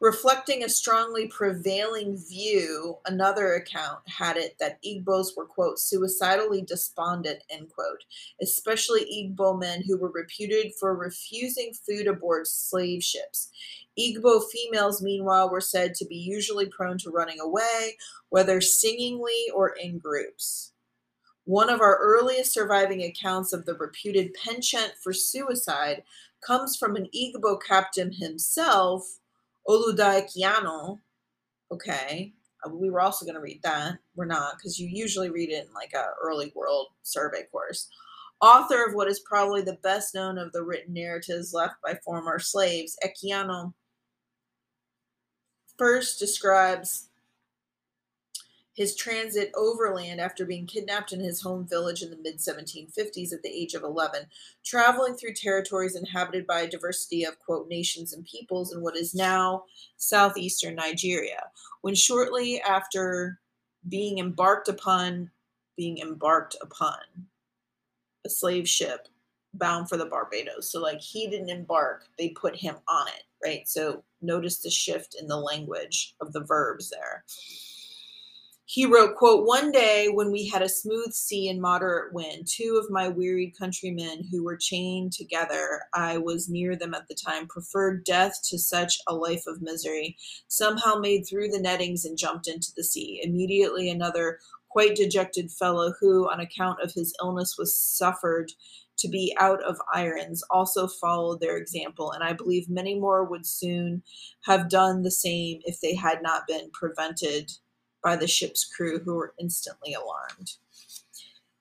Reflecting 0.00 0.62
a 0.62 0.68
strongly 0.68 1.26
prevailing 1.26 2.16
view, 2.16 2.98
another 3.04 3.54
account 3.54 3.98
had 4.06 4.36
it 4.36 4.54
that 4.60 4.80
Igbos 4.84 5.36
were, 5.36 5.44
quote, 5.44 5.80
suicidally 5.80 6.62
despondent, 6.62 7.42
end 7.50 7.68
quote, 7.70 8.04
especially 8.40 9.04
Igbo 9.06 9.58
men 9.58 9.82
who 9.82 9.98
were 9.98 10.12
reputed 10.12 10.72
for 10.78 10.94
refusing 10.94 11.72
food 11.74 12.06
aboard 12.06 12.46
slave 12.46 13.02
ships. 13.02 13.50
Igbo 13.98 14.40
females, 14.52 15.02
meanwhile, 15.02 15.50
were 15.50 15.60
said 15.60 15.94
to 15.96 16.06
be 16.06 16.16
usually 16.16 16.66
prone 16.66 16.98
to 16.98 17.10
running 17.10 17.40
away, 17.40 17.96
whether 18.28 18.60
singingly 18.60 19.46
or 19.52 19.70
in 19.70 19.98
groups. 19.98 20.72
One 21.48 21.70
of 21.70 21.80
our 21.80 21.96
earliest 21.96 22.52
surviving 22.52 23.04
accounts 23.04 23.54
of 23.54 23.64
the 23.64 23.72
reputed 23.72 24.34
penchant 24.34 24.92
for 25.02 25.14
suicide 25.14 26.02
comes 26.46 26.76
from 26.76 26.94
an 26.94 27.08
Igbo 27.16 27.58
captain 27.66 28.12
himself, 28.12 29.18
Olaudah 29.66 30.26
Equiano. 30.26 30.98
Okay, 31.72 32.34
uh, 32.66 32.68
we 32.68 32.90
were 32.90 33.00
also 33.00 33.24
going 33.24 33.34
to 33.34 33.40
read 33.40 33.62
that. 33.62 33.96
We're 34.14 34.26
not, 34.26 34.58
because 34.58 34.78
you 34.78 34.88
usually 34.92 35.30
read 35.30 35.48
it 35.48 35.66
in 35.66 35.72
like 35.72 35.94
a 35.94 36.08
early 36.22 36.52
world 36.54 36.88
survey 37.02 37.44
course. 37.50 37.88
Author 38.42 38.84
of 38.84 38.94
what 38.94 39.08
is 39.08 39.20
probably 39.20 39.62
the 39.62 39.78
best 39.82 40.14
known 40.14 40.36
of 40.36 40.52
the 40.52 40.62
written 40.62 40.92
narratives 40.92 41.54
left 41.54 41.76
by 41.82 41.98
former 42.04 42.38
slaves, 42.38 42.94
Equiano 43.02 43.72
first 45.78 46.18
describes 46.18 47.07
his 48.78 48.94
transit 48.94 49.50
overland 49.56 50.20
after 50.20 50.46
being 50.46 50.64
kidnapped 50.64 51.12
in 51.12 51.18
his 51.18 51.40
home 51.40 51.66
village 51.66 52.02
in 52.02 52.10
the 52.10 52.16
mid 52.22 52.36
1750s 52.36 53.32
at 53.32 53.42
the 53.42 53.48
age 53.48 53.74
of 53.74 53.82
11, 53.82 54.20
traveling 54.64 55.14
through 55.14 55.32
territories 55.34 55.96
inhabited 55.96 56.46
by 56.46 56.60
a 56.60 56.70
diversity 56.70 57.24
of, 57.24 57.36
quote, 57.40 57.68
nations 57.68 58.12
and 58.12 58.24
peoples 58.24 58.72
in 58.72 58.80
what 58.80 58.96
is 58.96 59.16
now 59.16 59.64
southeastern 59.96 60.76
Nigeria. 60.76 61.42
When 61.80 61.96
shortly 61.96 62.60
after 62.60 63.40
being 63.88 64.18
embarked 64.18 64.68
upon, 64.68 65.32
being 65.76 65.98
embarked 65.98 66.54
upon 66.62 67.00
a 68.24 68.30
slave 68.30 68.68
ship 68.68 69.08
bound 69.54 69.88
for 69.88 69.96
the 69.96 70.06
Barbados. 70.06 70.70
So, 70.70 70.80
like, 70.80 71.00
he 71.00 71.26
didn't 71.26 71.48
embark, 71.48 72.04
they 72.16 72.28
put 72.28 72.54
him 72.54 72.76
on 72.86 73.08
it, 73.08 73.24
right? 73.44 73.68
So, 73.68 74.04
notice 74.22 74.58
the 74.58 74.70
shift 74.70 75.16
in 75.20 75.26
the 75.26 75.36
language 75.36 76.14
of 76.20 76.32
the 76.32 76.44
verbs 76.44 76.90
there 76.90 77.24
he 78.70 78.84
wrote 78.84 79.16
quote 79.16 79.46
one 79.46 79.72
day 79.72 80.08
when 80.12 80.30
we 80.30 80.46
had 80.46 80.60
a 80.60 80.68
smooth 80.68 81.12
sea 81.12 81.48
and 81.48 81.60
moderate 81.60 82.12
wind 82.12 82.46
two 82.46 82.78
of 82.82 82.90
my 82.90 83.08
wearied 83.08 83.56
countrymen 83.58 84.22
who 84.30 84.44
were 84.44 84.56
chained 84.56 85.10
together 85.12 85.80
i 85.94 86.18
was 86.18 86.50
near 86.50 86.76
them 86.76 86.92
at 86.92 87.08
the 87.08 87.14
time 87.14 87.46
preferred 87.46 88.04
death 88.04 88.40
to 88.44 88.58
such 88.58 88.98
a 89.06 89.14
life 89.14 89.44
of 89.46 89.62
misery 89.62 90.16
somehow 90.48 90.96
made 90.96 91.22
through 91.22 91.48
the 91.48 91.60
nettings 91.60 92.04
and 92.04 92.18
jumped 92.18 92.48
into 92.48 92.72
the 92.76 92.84
sea. 92.84 93.20
Immediately 93.22 93.88
another 93.88 94.38
quite 94.68 94.96
dejected 94.96 95.50
fellow 95.50 95.94
who 95.98 96.28
on 96.30 96.40
account 96.40 96.80
of 96.82 96.92
his 96.92 97.14
illness 97.22 97.56
was 97.58 97.74
suffered 97.74 98.52
to 98.98 99.08
be 99.08 99.34
out 99.40 99.62
of 99.62 99.80
irons 99.94 100.42
also 100.50 100.88
followed 100.88 101.40
their 101.40 101.56
example 101.56 102.10
and 102.10 102.24
i 102.24 102.32
believe 102.32 102.68
many 102.68 102.98
more 102.98 103.22
would 103.22 103.46
soon 103.46 104.02
have 104.44 104.68
done 104.68 105.02
the 105.02 105.10
same 105.10 105.60
if 105.62 105.80
they 105.80 105.94
had 105.94 106.20
not 106.20 106.48
been 106.48 106.68
prevented 106.72 107.50
by 108.02 108.16
the 108.16 108.26
ship's 108.26 108.64
crew, 108.64 109.00
who 109.00 109.14
were 109.14 109.34
instantly 109.38 109.94
alarmed. 109.94 110.52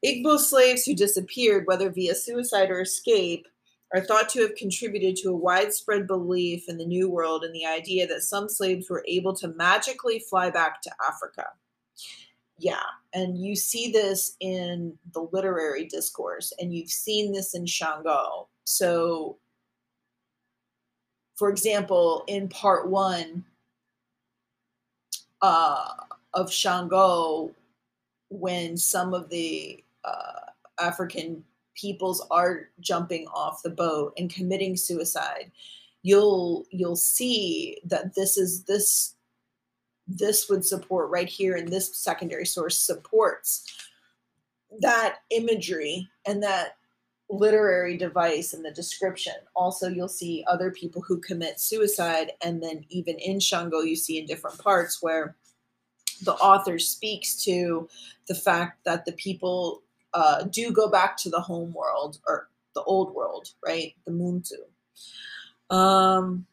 Igbo 0.05 0.37
slaves 0.37 0.85
who 0.85 0.93
disappeared, 0.93 1.65
whether 1.65 1.89
via 1.89 2.15
suicide 2.15 2.69
or 2.69 2.81
escape, 2.81 3.47
are 3.93 4.01
thought 4.01 4.29
to 4.29 4.41
have 4.41 4.55
contributed 4.55 5.15
to 5.15 5.29
a 5.29 5.35
widespread 5.35 6.07
belief 6.07 6.67
in 6.67 6.77
the 6.77 6.85
New 6.85 7.09
World 7.09 7.43
and 7.43 7.55
the 7.55 7.65
idea 7.65 8.05
that 8.07 8.23
some 8.23 8.49
slaves 8.49 8.89
were 8.89 9.03
able 9.07 9.33
to 9.35 9.47
magically 9.49 10.19
fly 10.19 10.49
back 10.49 10.81
to 10.81 10.91
Africa. 11.07 11.45
Yeah, 12.59 12.83
and 13.13 13.37
you 13.37 13.55
see 13.55 13.91
this 13.91 14.35
in 14.39 14.97
the 15.13 15.27
literary 15.31 15.85
discourse, 15.85 16.51
and 16.59 16.73
you've 16.73 16.89
seen 16.89 17.31
this 17.31 17.53
in 17.55 17.65
Shango. 17.65 18.49
So, 18.65 19.37
for 21.35 21.49
example, 21.49 22.23
in 22.27 22.49
part 22.49 22.89
one, 22.89 23.45
uh, 25.41 25.93
of 26.37 26.51
Shango 26.51 27.51
when 28.29 28.77
some 28.77 29.13
of 29.13 29.29
the 29.29 29.83
uh, 30.05 30.51
African 30.79 31.43
peoples 31.75 32.25
are 32.31 32.69
jumping 32.79 33.27
off 33.27 33.61
the 33.63 33.69
boat 33.69 34.13
and 34.17 34.33
committing 34.33 34.77
suicide 34.77 35.51
you'll 36.03 36.65
you'll 36.69 36.95
see 36.95 37.77
that 37.83 38.15
this 38.15 38.37
is 38.37 38.63
this 38.63 39.15
this 40.07 40.49
would 40.49 40.65
support 40.65 41.09
right 41.09 41.27
here 41.27 41.57
in 41.57 41.69
this 41.69 41.97
secondary 41.97 42.45
source 42.45 42.77
supports 42.77 43.65
that 44.79 45.17
imagery 45.31 46.07
and 46.25 46.41
that 46.41 46.77
literary 47.29 47.97
device 47.97 48.53
in 48.53 48.63
the 48.63 48.71
description. 48.71 49.33
Also, 49.53 49.89
you'll 49.89 50.07
see 50.07 50.45
other 50.47 50.71
people 50.71 51.01
who 51.01 51.19
commit 51.19 51.59
suicide, 51.59 52.31
and 52.41 52.63
then 52.63 52.85
even 52.87 53.17
in 53.17 53.37
Shango, 53.37 53.81
you 53.81 53.97
see 53.97 54.17
in 54.17 54.25
different 54.25 54.57
parts 54.59 55.01
where 55.01 55.35
the 56.23 56.33
author 56.33 56.79
speaks 56.79 57.43
to 57.45 57.87
the 58.27 58.35
fact 58.35 58.83
that 58.85 59.05
the 59.05 59.13
people 59.13 59.83
uh, 60.13 60.43
do 60.43 60.71
go 60.71 60.89
back 60.89 61.17
to 61.17 61.29
the 61.29 61.39
home 61.39 61.73
world 61.73 62.19
or 62.27 62.49
the 62.75 62.83
old 62.83 63.13
world, 63.13 63.49
right? 63.65 63.93
The 64.05 64.11
Muntu. 64.11 65.75
Um, 65.75 66.45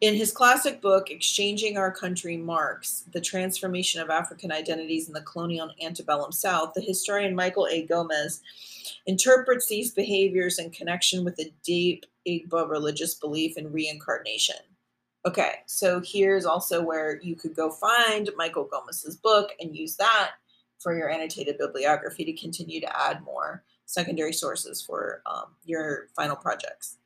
in 0.00 0.14
his 0.14 0.32
classic 0.32 0.82
book, 0.82 1.10
Exchanging 1.10 1.78
Our 1.78 1.90
Country 1.90 2.36
Marks 2.36 3.04
The 3.12 3.20
Transformation 3.20 4.00
of 4.02 4.10
African 4.10 4.52
Identities 4.52 5.08
in 5.08 5.14
the 5.14 5.22
Colonial 5.22 5.70
Antebellum 5.82 6.32
South, 6.32 6.74
the 6.74 6.82
historian 6.82 7.34
Michael 7.34 7.68
A. 7.70 7.86
Gomez 7.86 8.42
interprets 9.06 9.66
these 9.66 9.92
behaviors 9.92 10.58
in 10.58 10.70
connection 10.70 11.24
with 11.24 11.38
a 11.38 11.52
deep 11.62 12.04
Igbo 12.28 12.68
religious 12.68 13.14
belief 13.14 13.56
in 13.56 13.72
reincarnation. 13.72 14.56
Okay, 15.26 15.54
so 15.66 16.02
here's 16.04 16.44
also 16.44 16.82
where 16.82 17.18
you 17.22 17.34
could 17.34 17.56
go 17.56 17.70
find 17.70 18.28
Michael 18.36 18.64
Gomez's 18.64 19.16
book 19.16 19.50
and 19.58 19.74
use 19.74 19.96
that 19.96 20.32
for 20.78 20.94
your 20.96 21.08
annotated 21.08 21.56
bibliography 21.56 22.26
to 22.26 22.32
continue 22.34 22.78
to 22.80 23.00
add 23.00 23.22
more 23.22 23.64
secondary 23.86 24.34
sources 24.34 24.82
for 24.82 25.22
um, 25.24 25.46
your 25.64 26.08
final 26.14 26.36
projects. 26.36 26.98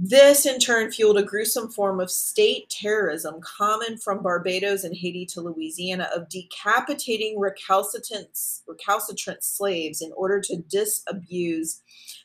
This 0.00 0.46
in 0.46 0.60
turn 0.60 0.92
fueled 0.92 1.18
a 1.18 1.24
gruesome 1.24 1.70
form 1.70 1.98
of 2.00 2.10
state 2.10 2.68
terrorism 2.68 3.40
common 3.40 3.98
from 3.98 4.22
Barbados 4.22 4.84
and 4.84 4.94
Haiti 4.94 5.26
to 5.26 5.40
Louisiana 5.40 6.08
of 6.14 6.28
decapitating 6.28 7.40
recalcitrant, 7.40 8.28
recalcitrant 8.68 9.42
slaves 9.42 10.00
in 10.00 10.12
order 10.12 10.40
to 10.42 10.58
disabuse 10.68 11.80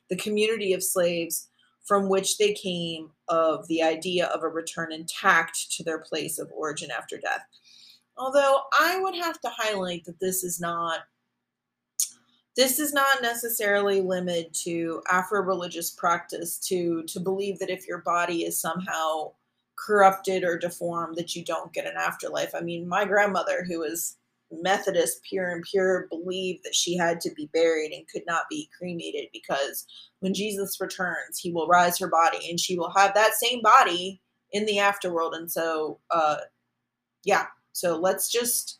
the 0.10 0.18
community 0.18 0.74
of 0.74 0.84
slaves 0.84 1.50
from 1.84 2.10
which 2.10 2.38
they 2.38 2.54
came 2.54 3.12
of 3.28 3.68
the 3.68 3.84
idea 3.84 4.28
of 4.28 4.44
a 4.44 4.48
return 4.48 4.92
intact 4.92 5.72
to 5.72 5.84
their 5.84 6.00
place 6.00 6.40
of 6.40 6.52
origin 6.56 6.90
after 6.92 7.18
death. 7.18 7.42
Although 8.18 8.62
I 8.80 9.00
would 9.00 9.16
have 9.16 9.40
to 9.42 9.50
highlight 9.50 10.06
that 10.06 10.20
this 10.20 10.44
is 10.44 10.60
not 10.60 11.00
this 12.56 12.78
is 12.78 12.94
not 12.94 13.24
necessarily 13.24 14.00
limited 14.00 14.54
to 14.54 15.02
Afro-religious 15.10 15.92
practice 15.92 16.60
to 16.68 17.04
to 17.04 17.20
believe 17.20 17.60
that 17.60 17.72
if 17.72 17.88
your 17.88 18.00
body 18.00 18.44
is 18.44 18.62
somehow 18.62 19.32
corrupted 19.76 20.44
or 20.44 20.58
deformed 20.58 21.16
that 21.18 21.36
you 21.36 21.44
don't 21.44 21.74
get 21.74 21.88
an 21.88 21.98
afterlife. 21.98 22.54
I 22.56 22.62
mean, 22.62 22.88
my 22.88 23.06
grandmother 23.06 23.64
who 23.64 23.80
was 23.80 24.18
Methodist, 24.62 25.24
pure 25.24 25.52
and 25.52 25.64
pure, 25.64 26.08
believed 26.10 26.64
that 26.64 26.76
she 26.76 26.96
had 26.98 27.20
to 27.22 27.32
be 27.32 27.50
buried 27.54 27.92
and 27.92 28.08
could 28.08 28.24
not 28.28 28.44
be 28.50 28.70
cremated 28.78 29.28
because 29.34 29.86
when 30.20 30.34
Jesus 30.34 30.80
returns, 30.80 31.40
he 31.40 31.52
will 31.52 31.68
rise 31.68 31.98
her 32.00 32.08
body 32.08 32.50
and 32.50 32.60
she 32.60 32.78
will 32.78 32.92
have 32.92 33.14
that 33.14 33.34
same 33.34 33.62
body 33.62 34.22
in 34.52 34.66
the 34.66 34.78
afterworld. 34.78 35.36
And 35.36 35.52
so, 35.52 36.00
uh, 36.12 36.38
yeah, 37.24 37.46
so 37.72 37.98
let's 37.98 38.32
just 38.32 38.80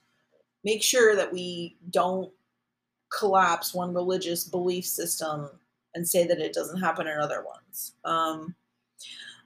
make 0.64 0.84
sure 0.84 1.16
that 1.16 1.32
we 1.32 1.78
don't 1.90 2.32
collapse 3.18 3.74
one 3.74 3.94
religious 3.94 4.46
belief 4.46 4.86
system 4.86 5.50
and 5.96 6.08
say 6.08 6.26
that 6.26 6.40
it 6.40 6.54
doesn't 6.54 6.80
happen 6.80 7.08
in 7.08 7.20
other 7.20 7.44
ones. 7.44 7.94
Um, 8.06 8.56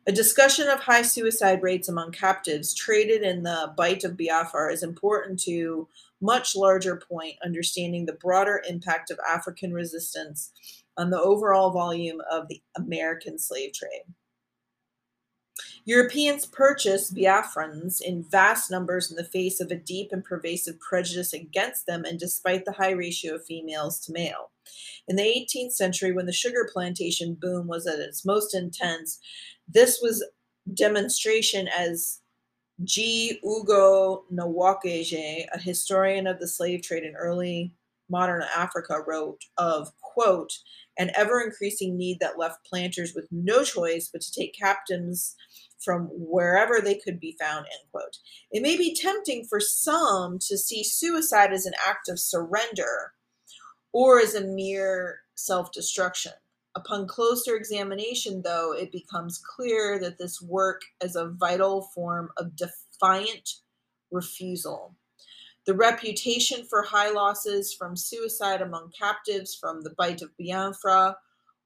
a 0.07 0.11
discussion 0.11 0.69
of 0.69 0.79
high 0.79 1.01
suicide 1.01 1.61
rates 1.61 1.89
among 1.89 2.13
captives 2.13 2.73
traded 2.73 3.23
in 3.23 3.43
the 3.43 3.73
Bight 3.75 4.05
of 4.05 4.15
Biafra 4.17 4.71
is 4.71 4.81
important 4.81 5.37
to 5.41 5.89
much 6.21 6.55
larger 6.55 6.95
point 6.95 7.35
understanding 7.43 8.05
the 8.05 8.13
broader 8.13 8.63
impact 8.67 9.11
of 9.11 9.19
African 9.29 9.73
resistance 9.73 10.53
on 10.95 11.09
the 11.09 11.19
overall 11.19 11.71
volume 11.71 12.21
of 12.31 12.47
the 12.47 12.61
American 12.77 13.37
slave 13.37 13.73
trade. 13.73 14.03
Europeans 15.83 16.45
purchased 16.45 17.15
Biafrans 17.15 18.01
in 18.01 18.23
vast 18.23 18.71
numbers 18.71 19.09
in 19.09 19.17
the 19.17 19.23
face 19.23 19.59
of 19.59 19.71
a 19.71 19.75
deep 19.75 20.11
and 20.11 20.23
pervasive 20.23 20.79
prejudice 20.79 21.33
against 21.33 21.85
them, 21.85 22.03
and 22.05 22.19
despite 22.19 22.65
the 22.65 22.73
high 22.73 22.91
ratio 22.91 23.35
of 23.35 23.45
females 23.45 23.99
to 24.01 24.11
male. 24.11 24.51
In 25.07 25.15
the 25.15 25.23
18th 25.23 25.71
century, 25.71 26.11
when 26.11 26.25
the 26.25 26.33
sugar 26.33 26.69
plantation 26.71 27.37
boom 27.39 27.67
was 27.67 27.87
at 27.87 27.99
its 27.99 28.25
most 28.25 28.53
intense, 28.53 29.19
this 29.67 29.99
was 30.01 30.25
demonstration 30.73 31.67
as 31.67 32.19
G. 32.83 33.39
Ugo 33.43 34.23
Nwokeji, 34.31 35.45
a 35.51 35.59
historian 35.59 36.27
of 36.27 36.39
the 36.39 36.47
slave 36.47 36.83
trade 36.83 37.03
in 37.03 37.15
early 37.15 37.73
modern 38.09 38.43
Africa, 38.55 38.97
wrote 39.05 39.45
of, 39.57 39.91
quote, 40.01 40.53
an 40.97 41.11
ever 41.15 41.41
increasing 41.41 41.97
need 41.97 42.19
that 42.19 42.37
left 42.37 42.65
planters 42.65 43.13
with 43.15 43.27
no 43.31 43.63
choice 43.63 44.09
but 44.11 44.21
to 44.21 44.31
take 44.31 44.57
captains 44.57 45.35
from 45.79 46.09
wherever 46.11 46.79
they 46.81 46.95
could 46.95 47.19
be 47.19 47.35
found, 47.39 47.65
end 47.65 47.91
quote. 47.91 48.17
It 48.51 48.61
may 48.61 48.77
be 48.77 48.95
tempting 48.95 49.45
for 49.45 49.59
some 49.59 50.39
to 50.47 50.57
see 50.57 50.83
suicide 50.83 51.53
as 51.53 51.65
an 51.65 51.73
act 51.87 52.09
of 52.09 52.19
surrender 52.19 53.13
or 53.91 54.19
as 54.19 54.35
a 54.35 54.41
mere 54.41 55.21
self 55.35 55.71
destruction. 55.71 56.33
Upon 56.77 57.07
closer 57.07 57.55
examination, 57.55 58.43
though, 58.43 58.71
it 58.71 58.91
becomes 58.91 59.39
clear 59.39 59.97
that 59.97 60.19
this 60.19 60.39
work 60.43 60.83
is 61.03 61.15
a 61.15 61.29
vital 61.29 61.89
form 61.95 62.29
of 62.37 62.55
defiant 62.55 63.49
refusal. 64.11 64.93
The 65.65 65.73
reputation 65.73 66.65
for 66.69 66.83
high 66.83 67.09
losses 67.09 67.73
from 67.73 67.95
suicide 67.95 68.61
among 68.61 68.91
captives 68.91 69.55
from 69.55 69.81
the 69.81 69.95
Bight 69.97 70.21
of 70.21 70.29
Biafra 70.37 71.17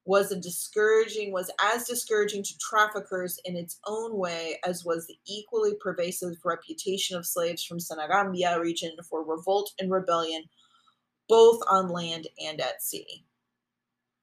was 0.06 0.32
a 0.32 0.40
discouraging 0.40 1.30
was 1.30 1.50
as 1.60 1.84
discouraging 1.84 2.42
to 2.44 2.58
traffickers 2.58 3.38
in 3.44 3.54
its 3.54 3.80
own 3.86 4.16
way 4.16 4.58
as 4.66 4.82
was 4.82 5.06
the 5.06 5.18
equally 5.26 5.74
pervasive 5.78 6.36
reputation 6.42 7.18
of 7.18 7.26
slaves 7.26 7.62
from 7.62 7.78
Senegambia 7.78 8.58
region 8.58 8.96
for 9.10 9.22
revolt 9.22 9.74
and 9.78 9.92
rebellion 9.92 10.44
both 11.28 11.60
on 11.68 11.90
land 11.90 12.28
and 12.42 12.62
at 12.62 12.82
sea. 12.82 13.26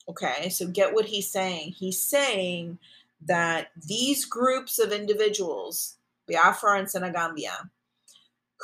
Okay, 0.09 0.49
so 0.49 0.67
get 0.67 0.93
what 0.93 1.05
he's 1.05 1.29
saying. 1.31 1.73
He's 1.77 2.01
saying 2.01 2.79
that 3.21 3.67
these 3.87 4.25
groups 4.25 4.79
of 4.79 4.91
individuals, 4.91 5.97
Biafra 6.27 6.79
and 6.79 6.89
Senegambia, 6.89 7.69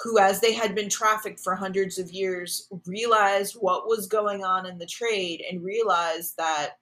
who, 0.04 0.18
as 0.18 0.42
they 0.42 0.54
had 0.54 0.74
been 0.74 0.90
trafficked 0.90 1.40
for 1.40 1.56
hundreds 1.56 2.00
of 2.00 2.12
years, 2.12 2.68
realized 2.88 3.56
what 3.60 3.88
was 3.88 4.08
going 4.08 4.44
on 4.44 4.66
in 4.66 4.80
the 4.80 4.88
trade 4.88 5.44
and 5.50 5.64
realized 5.64 6.36
that 6.38 6.78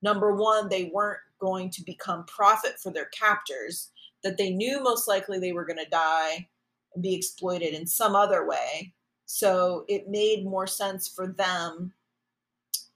number 0.00 0.34
one, 0.34 0.68
they 0.68 0.90
weren't 0.92 1.20
going 1.38 1.70
to 1.70 1.84
become 1.84 2.24
profit 2.24 2.78
for 2.82 2.90
their 2.90 3.06
captors, 3.06 3.90
that 4.24 4.38
they 4.38 4.50
knew 4.50 4.82
most 4.82 5.06
likely 5.06 5.38
they 5.38 5.52
were 5.52 5.66
going 5.66 5.78
to 5.78 5.90
die 5.90 6.48
and 6.94 7.02
be 7.02 7.14
exploited 7.14 7.74
in 7.74 7.86
some 7.86 8.16
other 8.16 8.48
way. 8.48 8.92
So 9.26 9.84
it 9.86 10.08
made 10.08 10.46
more 10.46 10.66
sense 10.66 11.06
for 11.06 11.28
them, 11.28 11.92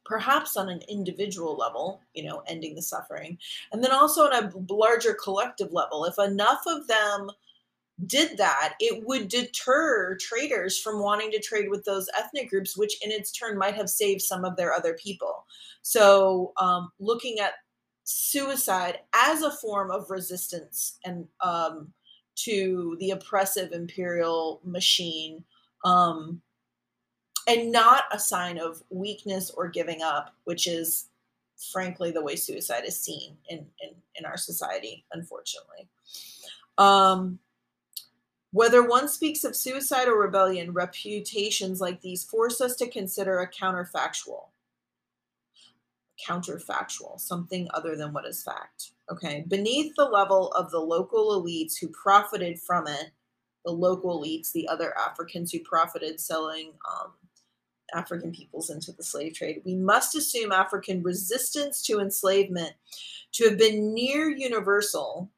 perhaps 0.04 0.56
on 0.56 0.68
an 0.68 0.80
individual 0.88 1.56
level, 1.56 2.02
you 2.14 2.24
know, 2.24 2.42
ending 2.46 2.74
the 2.74 2.82
suffering, 2.82 3.38
and 3.72 3.82
then 3.82 3.92
also 3.92 4.22
on 4.22 4.32
a 4.32 4.72
larger 4.72 5.14
collective 5.14 5.72
level. 5.72 6.04
If 6.04 6.18
enough 6.18 6.62
of 6.66 6.86
them 6.86 7.30
did 8.06 8.36
that, 8.38 8.74
it 8.80 9.06
would 9.06 9.28
deter 9.28 10.16
traders 10.16 10.78
from 10.78 11.00
wanting 11.00 11.30
to 11.30 11.40
trade 11.40 11.68
with 11.68 11.84
those 11.84 12.08
ethnic 12.18 12.50
groups, 12.50 12.76
which 12.76 13.02
in 13.04 13.10
its 13.10 13.30
turn 13.32 13.58
might 13.58 13.74
have 13.74 13.90
saved 13.90 14.22
some 14.22 14.44
of 14.44 14.56
their 14.56 14.72
other 14.72 14.94
people. 14.94 15.44
So, 15.82 16.52
um, 16.56 16.90
looking 16.98 17.38
at 17.38 17.54
suicide 18.04 18.98
as 19.14 19.42
a 19.42 19.50
form 19.50 19.90
of 19.90 20.10
resistance 20.10 20.98
and 21.04 21.26
um, 21.40 21.92
to 22.34 22.96
the 22.98 23.10
oppressive 23.10 23.72
imperial 23.72 24.60
machine, 24.64 25.44
um, 25.84 26.40
and 27.46 27.72
not 27.72 28.04
a 28.12 28.18
sign 28.18 28.58
of 28.58 28.82
weakness 28.90 29.50
or 29.50 29.68
giving 29.68 30.02
up, 30.02 30.34
which 30.44 30.66
is 30.66 31.08
frankly 31.72 32.10
the 32.10 32.22
way 32.22 32.36
suicide 32.36 32.84
is 32.86 33.00
seen 33.00 33.36
in 33.48 33.58
in, 33.80 33.90
in 34.16 34.24
our 34.24 34.36
society, 34.36 35.04
unfortunately. 35.12 35.88
Um, 36.78 37.38
whether 38.52 38.86
one 38.86 39.08
speaks 39.08 39.44
of 39.44 39.56
suicide 39.56 40.08
or 40.08 40.20
rebellion, 40.20 40.72
reputations 40.72 41.80
like 41.80 42.02
these 42.02 42.24
force 42.24 42.60
us 42.60 42.76
to 42.76 42.88
consider 42.88 43.40
a 43.40 43.50
counterfactual. 43.50 44.48
Counterfactual, 46.28 47.18
something 47.18 47.66
other 47.72 47.96
than 47.96 48.12
what 48.12 48.26
is 48.26 48.42
fact. 48.42 48.90
Okay. 49.10 49.44
Beneath 49.48 49.94
the 49.96 50.04
level 50.04 50.52
of 50.52 50.70
the 50.70 50.78
local 50.78 51.42
elites 51.42 51.78
who 51.80 51.88
profited 51.88 52.60
from 52.60 52.86
it, 52.86 53.10
the 53.64 53.72
local 53.72 54.20
elites, 54.20 54.52
the 54.52 54.68
other 54.68 54.94
Africans 54.98 55.50
who 55.50 55.60
profited 55.60 56.20
selling 56.20 56.72
um, 56.90 57.12
African 57.94 58.32
peoples 58.32 58.70
into 58.70 58.92
the 58.92 59.02
slave 59.02 59.34
trade, 59.34 59.62
we 59.64 59.74
must 59.74 60.16
assume 60.16 60.52
African 60.52 61.02
resistance 61.02 61.82
to 61.86 62.00
enslavement 62.00 62.72
to 63.32 63.44
have 63.48 63.58
been 63.58 63.94
near 63.94 64.28
universal, 64.28 65.30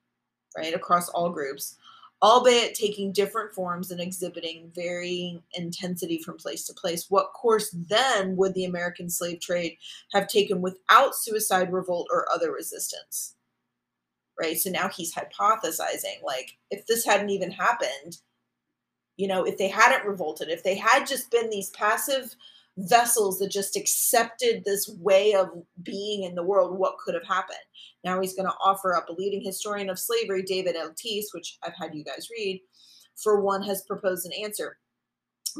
right, 0.57 0.75
across 0.75 1.09
all 1.09 1.31
groups 1.31 1.77
albeit 2.25 2.75
taking 2.75 3.13
different 3.13 3.53
forms 3.53 3.91
and 3.91 4.01
exhibiting 4.01 4.73
varying 4.75 5.43
intensity 5.53 6.19
from 6.19 6.39
place 6.39 6.67
to 6.67 6.73
place. 6.73 7.11
What 7.11 7.35
course 7.35 7.71
then 7.71 8.35
would 8.37 8.55
the 8.55 8.65
American 8.65 9.11
slave 9.11 9.41
trade 9.41 9.77
have 10.15 10.27
taken 10.27 10.63
without 10.63 11.15
suicide, 11.15 11.71
revolt, 11.71 12.09
or 12.11 12.27
other 12.33 12.51
resistance? 12.51 13.35
Right. 14.41 14.59
So 14.59 14.71
now 14.71 14.89
he's 14.89 15.15
hypothesizing 15.15 16.23
like, 16.25 16.57
if 16.71 16.87
this 16.87 17.05
hadn't 17.05 17.29
even 17.29 17.51
happened, 17.51 18.17
you 19.17 19.29
know, 19.29 19.45
if 19.45 19.59
they 19.59 19.69
hadn't 19.69 20.07
revolted, 20.07 20.49
if 20.49 20.63
they 20.63 20.75
had 20.75 21.07
just 21.07 21.31
been 21.31 21.51
these 21.51 21.71
passive 21.71 22.35
vessels 22.77 23.39
that 23.39 23.51
just 23.51 23.77
accepted 23.77 24.65
this 24.65 24.89
way 25.01 25.35
of 25.35 25.49
being 25.83 26.25
in 26.25 26.35
the 26.35 26.43
world, 26.43 26.77
what 26.77 26.99
could 26.99 27.15
have 27.15 27.27
happened? 27.27 27.59
Now 28.03 28.21
he's 28.21 28.35
going 28.35 28.49
to 28.49 28.57
offer 28.63 28.97
up 28.97 29.09
a 29.09 29.13
leading 29.13 29.43
historian 29.43 29.89
of 29.89 29.99
slavery, 29.99 30.43
David 30.43 30.77
Eltis, 30.77 31.27
which 31.33 31.59
I've 31.63 31.77
had 31.79 31.95
you 31.95 32.05
guys 32.05 32.29
read, 32.31 32.61
for 33.17 33.41
one 33.41 33.63
has 33.63 33.83
proposed 33.83 34.27
an 34.27 34.33
answer. 34.43 34.79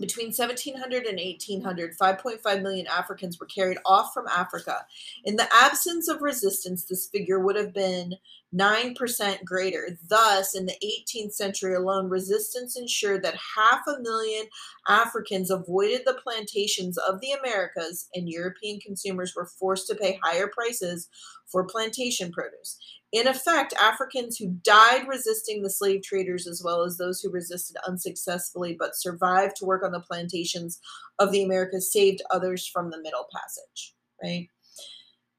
Between 0.01 0.29
1700 0.29 1.07
and 1.07 1.19
1800, 1.19 1.97
5.5 1.97 2.63
million 2.63 2.87
Africans 2.89 3.39
were 3.39 3.47
carried 3.47 3.79
off 3.87 4.13
from 4.13 4.27
Africa. 4.27 4.85
In 5.25 5.37
the 5.37 5.49
absence 5.53 6.09
of 6.09 6.21
resistance, 6.21 6.85
this 6.85 7.09
figure 7.09 7.39
would 7.39 7.55
have 7.55 7.73
been 7.73 8.15
9% 8.55 9.45
greater. 9.45 9.99
Thus, 10.09 10.55
in 10.55 10.67
the 10.67 10.77
18th 10.85 11.33
century 11.33 11.75
alone, 11.75 12.09
resistance 12.09 12.77
ensured 12.77 13.23
that 13.23 13.37
half 13.57 13.81
a 13.87 14.01
million 14.01 14.47
Africans 14.89 15.51
avoided 15.51 16.03
the 16.05 16.19
plantations 16.23 16.99
of 16.99 17.21
the 17.21 17.33
Americas, 17.33 18.09
and 18.15 18.29
European 18.29 18.81
consumers 18.81 19.35
were 19.37 19.47
forced 19.59 19.87
to 19.89 19.95
pay 19.95 20.19
higher 20.23 20.49
prices 20.49 21.09
for 21.47 21.65
plantation 21.65 22.33
produce. 22.33 22.79
In 23.15 23.29
effect, 23.29 23.75
Africans 23.81 24.37
who 24.37 24.59
died 24.65 25.07
resisting 25.07 25.63
the 25.63 25.71
slave 25.71 26.03
traders, 26.03 26.49
as 26.49 26.65
well 26.65 26.83
as 26.83 26.97
those 26.97 27.21
who 27.21 27.31
resisted 27.31 27.77
unsuccessfully 27.87 28.75
but 28.77 28.97
survived 28.97 29.55
to 29.57 29.65
work 29.65 29.85
on 29.85 29.93
the 29.93 30.01
plantations 30.01 30.81
of 31.21 31.31
the 31.31 31.45
Americas, 31.45 31.93
saved 31.93 32.23
others 32.33 32.67
from 32.67 32.91
the 32.91 33.01
Middle 33.01 33.29
Passage, 33.33 33.95
right? 34.21 34.49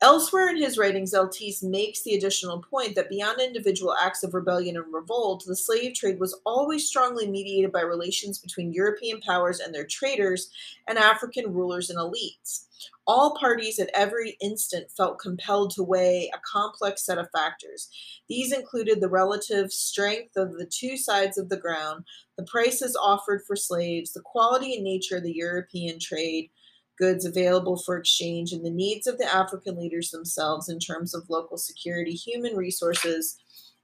Elsewhere 0.01 0.49
in 0.49 0.57
his 0.57 0.77
writings, 0.77 1.13
Eltis 1.13 1.63
makes 1.63 2.03
the 2.03 2.15
additional 2.15 2.61
point 2.61 2.95
that 2.95 3.09
beyond 3.09 3.39
individual 3.39 3.95
acts 3.95 4.23
of 4.23 4.33
rebellion 4.33 4.75
and 4.75 4.93
revolt, 4.93 5.45
the 5.47 5.55
slave 5.55 5.95
trade 5.95 6.19
was 6.19 6.37
always 6.45 6.85
strongly 6.85 7.27
mediated 7.27 7.71
by 7.71 7.81
relations 7.81 8.37
between 8.37 8.73
European 8.73 9.21
powers 9.21 9.59
and 9.61 9.73
their 9.73 9.85
traders 9.85 10.49
and 10.87 10.97
African 10.97 11.53
rulers 11.53 11.89
and 11.89 11.97
elites. 11.97 12.65
All 13.07 13.37
parties 13.37 13.79
at 13.79 13.89
every 13.93 14.37
instant 14.41 14.91
felt 14.91 15.17
compelled 15.17 15.71
to 15.71 15.83
weigh 15.83 16.29
a 16.33 16.41
complex 16.45 17.05
set 17.05 17.17
of 17.17 17.31
factors. 17.31 17.89
These 18.27 18.51
included 18.51 18.99
the 18.99 19.09
relative 19.09 19.71
strength 19.71 20.35
of 20.35 20.57
the 20.57 20.65
two 20.65 20.97
sides 20.97 21.37
of 21.37 21.47
the 21.47 21.57
ground, 21.57 22.03
the 22.37 22.43
prices 22.43 22.97
offered 23.01 23.43
for 23.47 23.55
slaves, 23.55 24.11
the 24.11 24.21
quality 24.21 24.75
and 24.75 24.83
nature 24.83 25.17
of 25.17 25.23
the 25.23 25.33
European 25.33 25.99
trade, 25.99 26.49
goods 26.97 27.25
available 27.25 27.77
for 27.77 27.97
exchange, 27.97 28.51
and 28.51 28.65
the 28.65 28.69
needs 28.69 29.07
of 29.07 29.17
the 29.17 29.33
African 29.33 29.77
leaders 29.79 30.11
themselves 30.11 30.69
in 30.69 30.79
terms 30.79 31.13
of 31.13 31.29
local 31.29 31.57
security, 31.57 32.13
human 32.13 32.55
resources, 32.55 33.37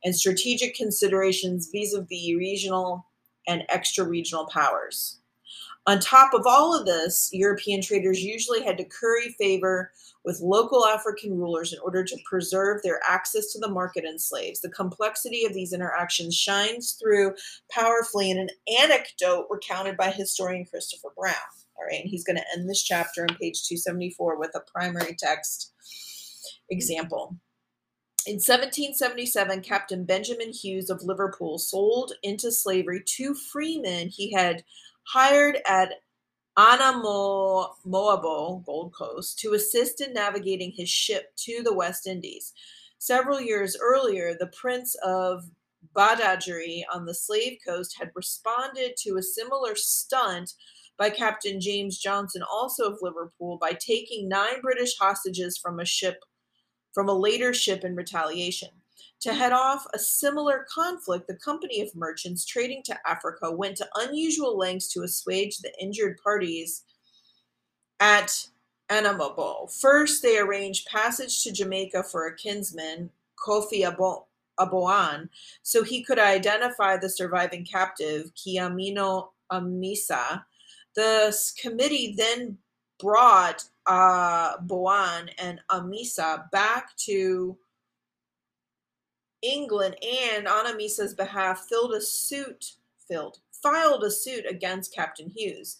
and 0.04 0.16
strategic 0.16 0.76
considerations 0.76 1.70
vis 1.72 1.94
a 1.94 2.02
vis 2.02 2.36
regional 2.36 3.06
and 3.48 3.64
extra 3.70 4.06
regional 4.06 4.48
powers. 4.48 5.20
On 5.88 6.00
top 6.00 6.34
of 6.34 6.46
all 6.46 6.78
of 6.78 6.86
this, 6.86 7.30
European 7.34 7.82
traders 7.82 8.24
usually 8.24 8.62
had 8.64 8.78
to 8.78 8.86
curry 8.86 9.36
favor 9.40 9.92
with 10.24 10.40
local 10.40 10.86
African 10.86 11.36
rulers 11.36 11.74
in 11.74 11.80
order 11.80 12.04
to 12.04 12.18
preserve 12.30 12.84
their 12.84 13.00
access 13.08 13.52
to 13.52 13.60
the 13.60 13.68
market 13.68 14.06
and 14.06 14.22
slaves. 14.22 14.62
The 14.62 14.70
complexity 14.70 15.44
of 15.44 15.56
these 15.56 15.74
interactions 15.74 16.36
shines 16.36 16.94
through 17.02 17.34
powerfully 17.72 18.30
in 18.30 18.38
an 18.38 18.50
anecdote 18.80 19.48
recounted 19.50 19.98
by 19.98 20.12
historian 20.12 20.66
Christopher 20.66 21.10
Brown. 21.18 21.34
All 21.82 21.88
right, 21.88 22.02
and 22.02 22.10
he's 22.10 22.24
going 22.24 22.38
to 22.38 22.46
end 22.56 22.70
this 22.70 22.84
chapter 22.84 23.24
on 23.24 23.36
page 23.38 23.64
274 23.64 24.38
with 24.38 24.52
a 24.54 24.62
primary 24.72 25.16
text 25.18 25.74
example. 26.70 27.36
In 28.28 28.36
1777, 28.36 29.62
Captain 29.62 30.06
Benjamin 30.06 30.52
Hughes 30.52 30.92
of 30.92 31.02
Liverpool 31.02 31.58
sold 31.58 32.14
into 32.22 32.52
slavery 32.52 33.02
two 33.04 33.34
freemen 33.34 34.10
he 34.10 34.32
had 34.32 34.64
hired 35.08 35.58
at 35.68 35.94
Anamoabo, 36.56 37.74
Gold 38.64 38.94
Coast, 38.94 39.40
to 39.40 39.54
assist 39.54 40.02
in 40.02 40.14
navigating 40.14 40.72
his 40.72 40.90
ship 40.90 41.34
to 41.38 41.64
the 41.64 41.74
West 41.74 42.06
Indies. 42.06 42.54
Several 43.00 43.42
years 43.42 43.76
earlier, 43.82 44.36
the 44.40 44.52
Prince 44.56 44.96
of 45.04 45.50
Badagry 45.96 46.84
on 46.94 47.06
the 47.06 47.16
slave 47.16 47.58
coast 47.66 47.96
had 47.98 48.12
responded 48.14 48.92
to 48.98 49.18
a 49.18 49.24
similar 49.24 49.76
stunt 49.76 50.54
by 51.02 51.10
Captain 51.10 51.60
James 51.60 51.98
Johnson, 51.98 52.44
also 52.44 52.92
of 52.92 53.00
Liverpool, 53.02 53.58
by 53.60 53.72
taking 53.72 54.30
nine 54.30 54.62
British 54.62 54.96
hostages 55.00 55.58
from 55.58 55.80
a 55.80 55.86
ship 55.86 56.24
from 56.94 57.10
a 57.10 57.14
later 57.14 57.56
ship 57.56 57.84
in 57.84 57.96
retaliation. 57.96 58.70
To 59.22 59.34
head 59.34 59.52
off 59.52 59.88
a 59.96 59.98
similar 59.98 60.68
conflict, 60.72 61.26
the 61.26 61.38
company 61.38 61.82
of 61.82 61.96
merchants 61.96 62.46
trading 62.46 62.84
to 62.86 63.10
Africa 63.10 63.52
went 63.52 63.78
to 63.78 63.90
unusual 63.96 64.56
lengths 64.56 64.94
to 64.94 65.02
assuage 65.02 65.58
the 65.58 65.74
injured 65.82 66.20
parties 66.24 66.84
at 68.00 68.46
Anamoabo. 68.92 69.74
First, 69.82 70.22
they 70.22 70.38
arranged 70.38 70.86
passage 70.86 71.44
to 71.44 71.52
Jamaica 71.52 72.04
for 72.04 72.28
a 72.28 72.36
kinsman, 72.36 73.10
Kofi 73.44 73.92
Aboan, 74.60 75.30
so 75.64 75.84
he 75.84 76.04
could 76.04 76.20
identify 76.20 76.96
the 76.96 77.10
surviving 77.10 77.66
captive, 77.66 78.30
Kiamino 78.36 79.30
Amisa. 79.52 80.44
The 80.96 81.36
committee 81.60 82.16
then 82.18 82.58
brought 83.00 83.64
uh, 83.86 84.58
Boan 84.60 85.30
and 85.38 85.60
Amisa 85.70 86.50
back 86.52 86.96
to 86.98 87.58
England 89.42 89.96
and 90.04 90.48
on 90.48 90.68
Amisa's 90.68 91.16
behalf 91.16 91.66
filled 91.68 91.94
a 91.94 92.02
suit 92.02 92.74
filled 93.08 93.40
filed 93.62 94.04
a 94.04 94.12
suit 94.12 94.46
against 94.50 94.94
Captain 94.94 95.30
Hughes. 95.30 95.78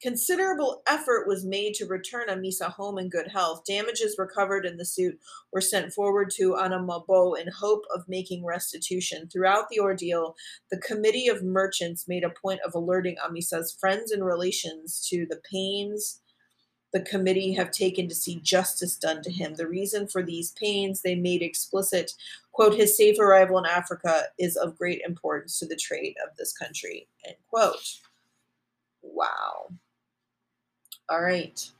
Considerable 0.00 0.82
effort 0.86 1.26
was 1.26 1.44
made 1.44 1.74
to 1.74 1.86
return 1.86 2.28
Amisa 2.28 2.70
home 2.70 2.98
in 2.98 3.08
good 3.08 3.26
health. 3.26 3.64
Damages 3.64 4.16
recovered 4.16 4.64
in 4.64 4.76
the 4.76 4.84
suit 4.84 5.18
were 5.52 5.60
sent 5.60 5.92
forward 5.92 6.30
to 6.36 6.54
Anamoabo 6.54 7.38
in 7.40 7.48
hope 7.48 7.84
of 7.92 8.08
making 8.08 8.44
restitution. 8.44 9.28
Throughout 9.28 9.68
the 9.68 9.80
ordeal, 9.80 10.36
the 10.70 10.78
Committee 10.78 11.28
of 11.28 11.42
Merchants 11.42 12.06
made 12.06 12.22
a 12.22 12.30
point 12.30 12.60
of 12.64 12.74
alerting 12.74 13.16
Amisa's 13.16 13.72
friends 13.72 14.12
and 14.12 14.24
relations 14.24 15.06
to 15.10 15.26
the 15.26 15.40
pains 15.50 16.20
the 16.92 17.00
committee 17.00 17.52
have 17.52 17.70
taken 17.70 18.08
to 18.08 18.14
see 18.14 18.36
justice 18.36 18.96
done 18.96 19.22
to 19.22 19.30
him. 19.30 19.54
The 19.54 19.68
reason 19.68 20.06
for 20.06 20.22
these 20.22 20.52
pains 20.52 21.02
they 21.02 21.14
made 21.14 21.42
explicit, 21.42 22.12
quote, 22.52 22.74
his 22.74 22.96
safe 22.96 23.18
arrival 23.18 23.58
in 23.58 23.66
Africa 23.66 24.24
is 24.38 24.56
of 24.56 24.78
great 24.78 25.02
importance 25.06 25.58
to 25.58 25.66
the 25.66 25.76
trade 25.76 26.14
of 26.24 26.36
this 26.36 26.56
country, 26.56 27.06
end 27.26 27.36
quote. 27.50 27.98
Wow. 29.02 29.70
All 31.08 31.20
right. 31.22 31.70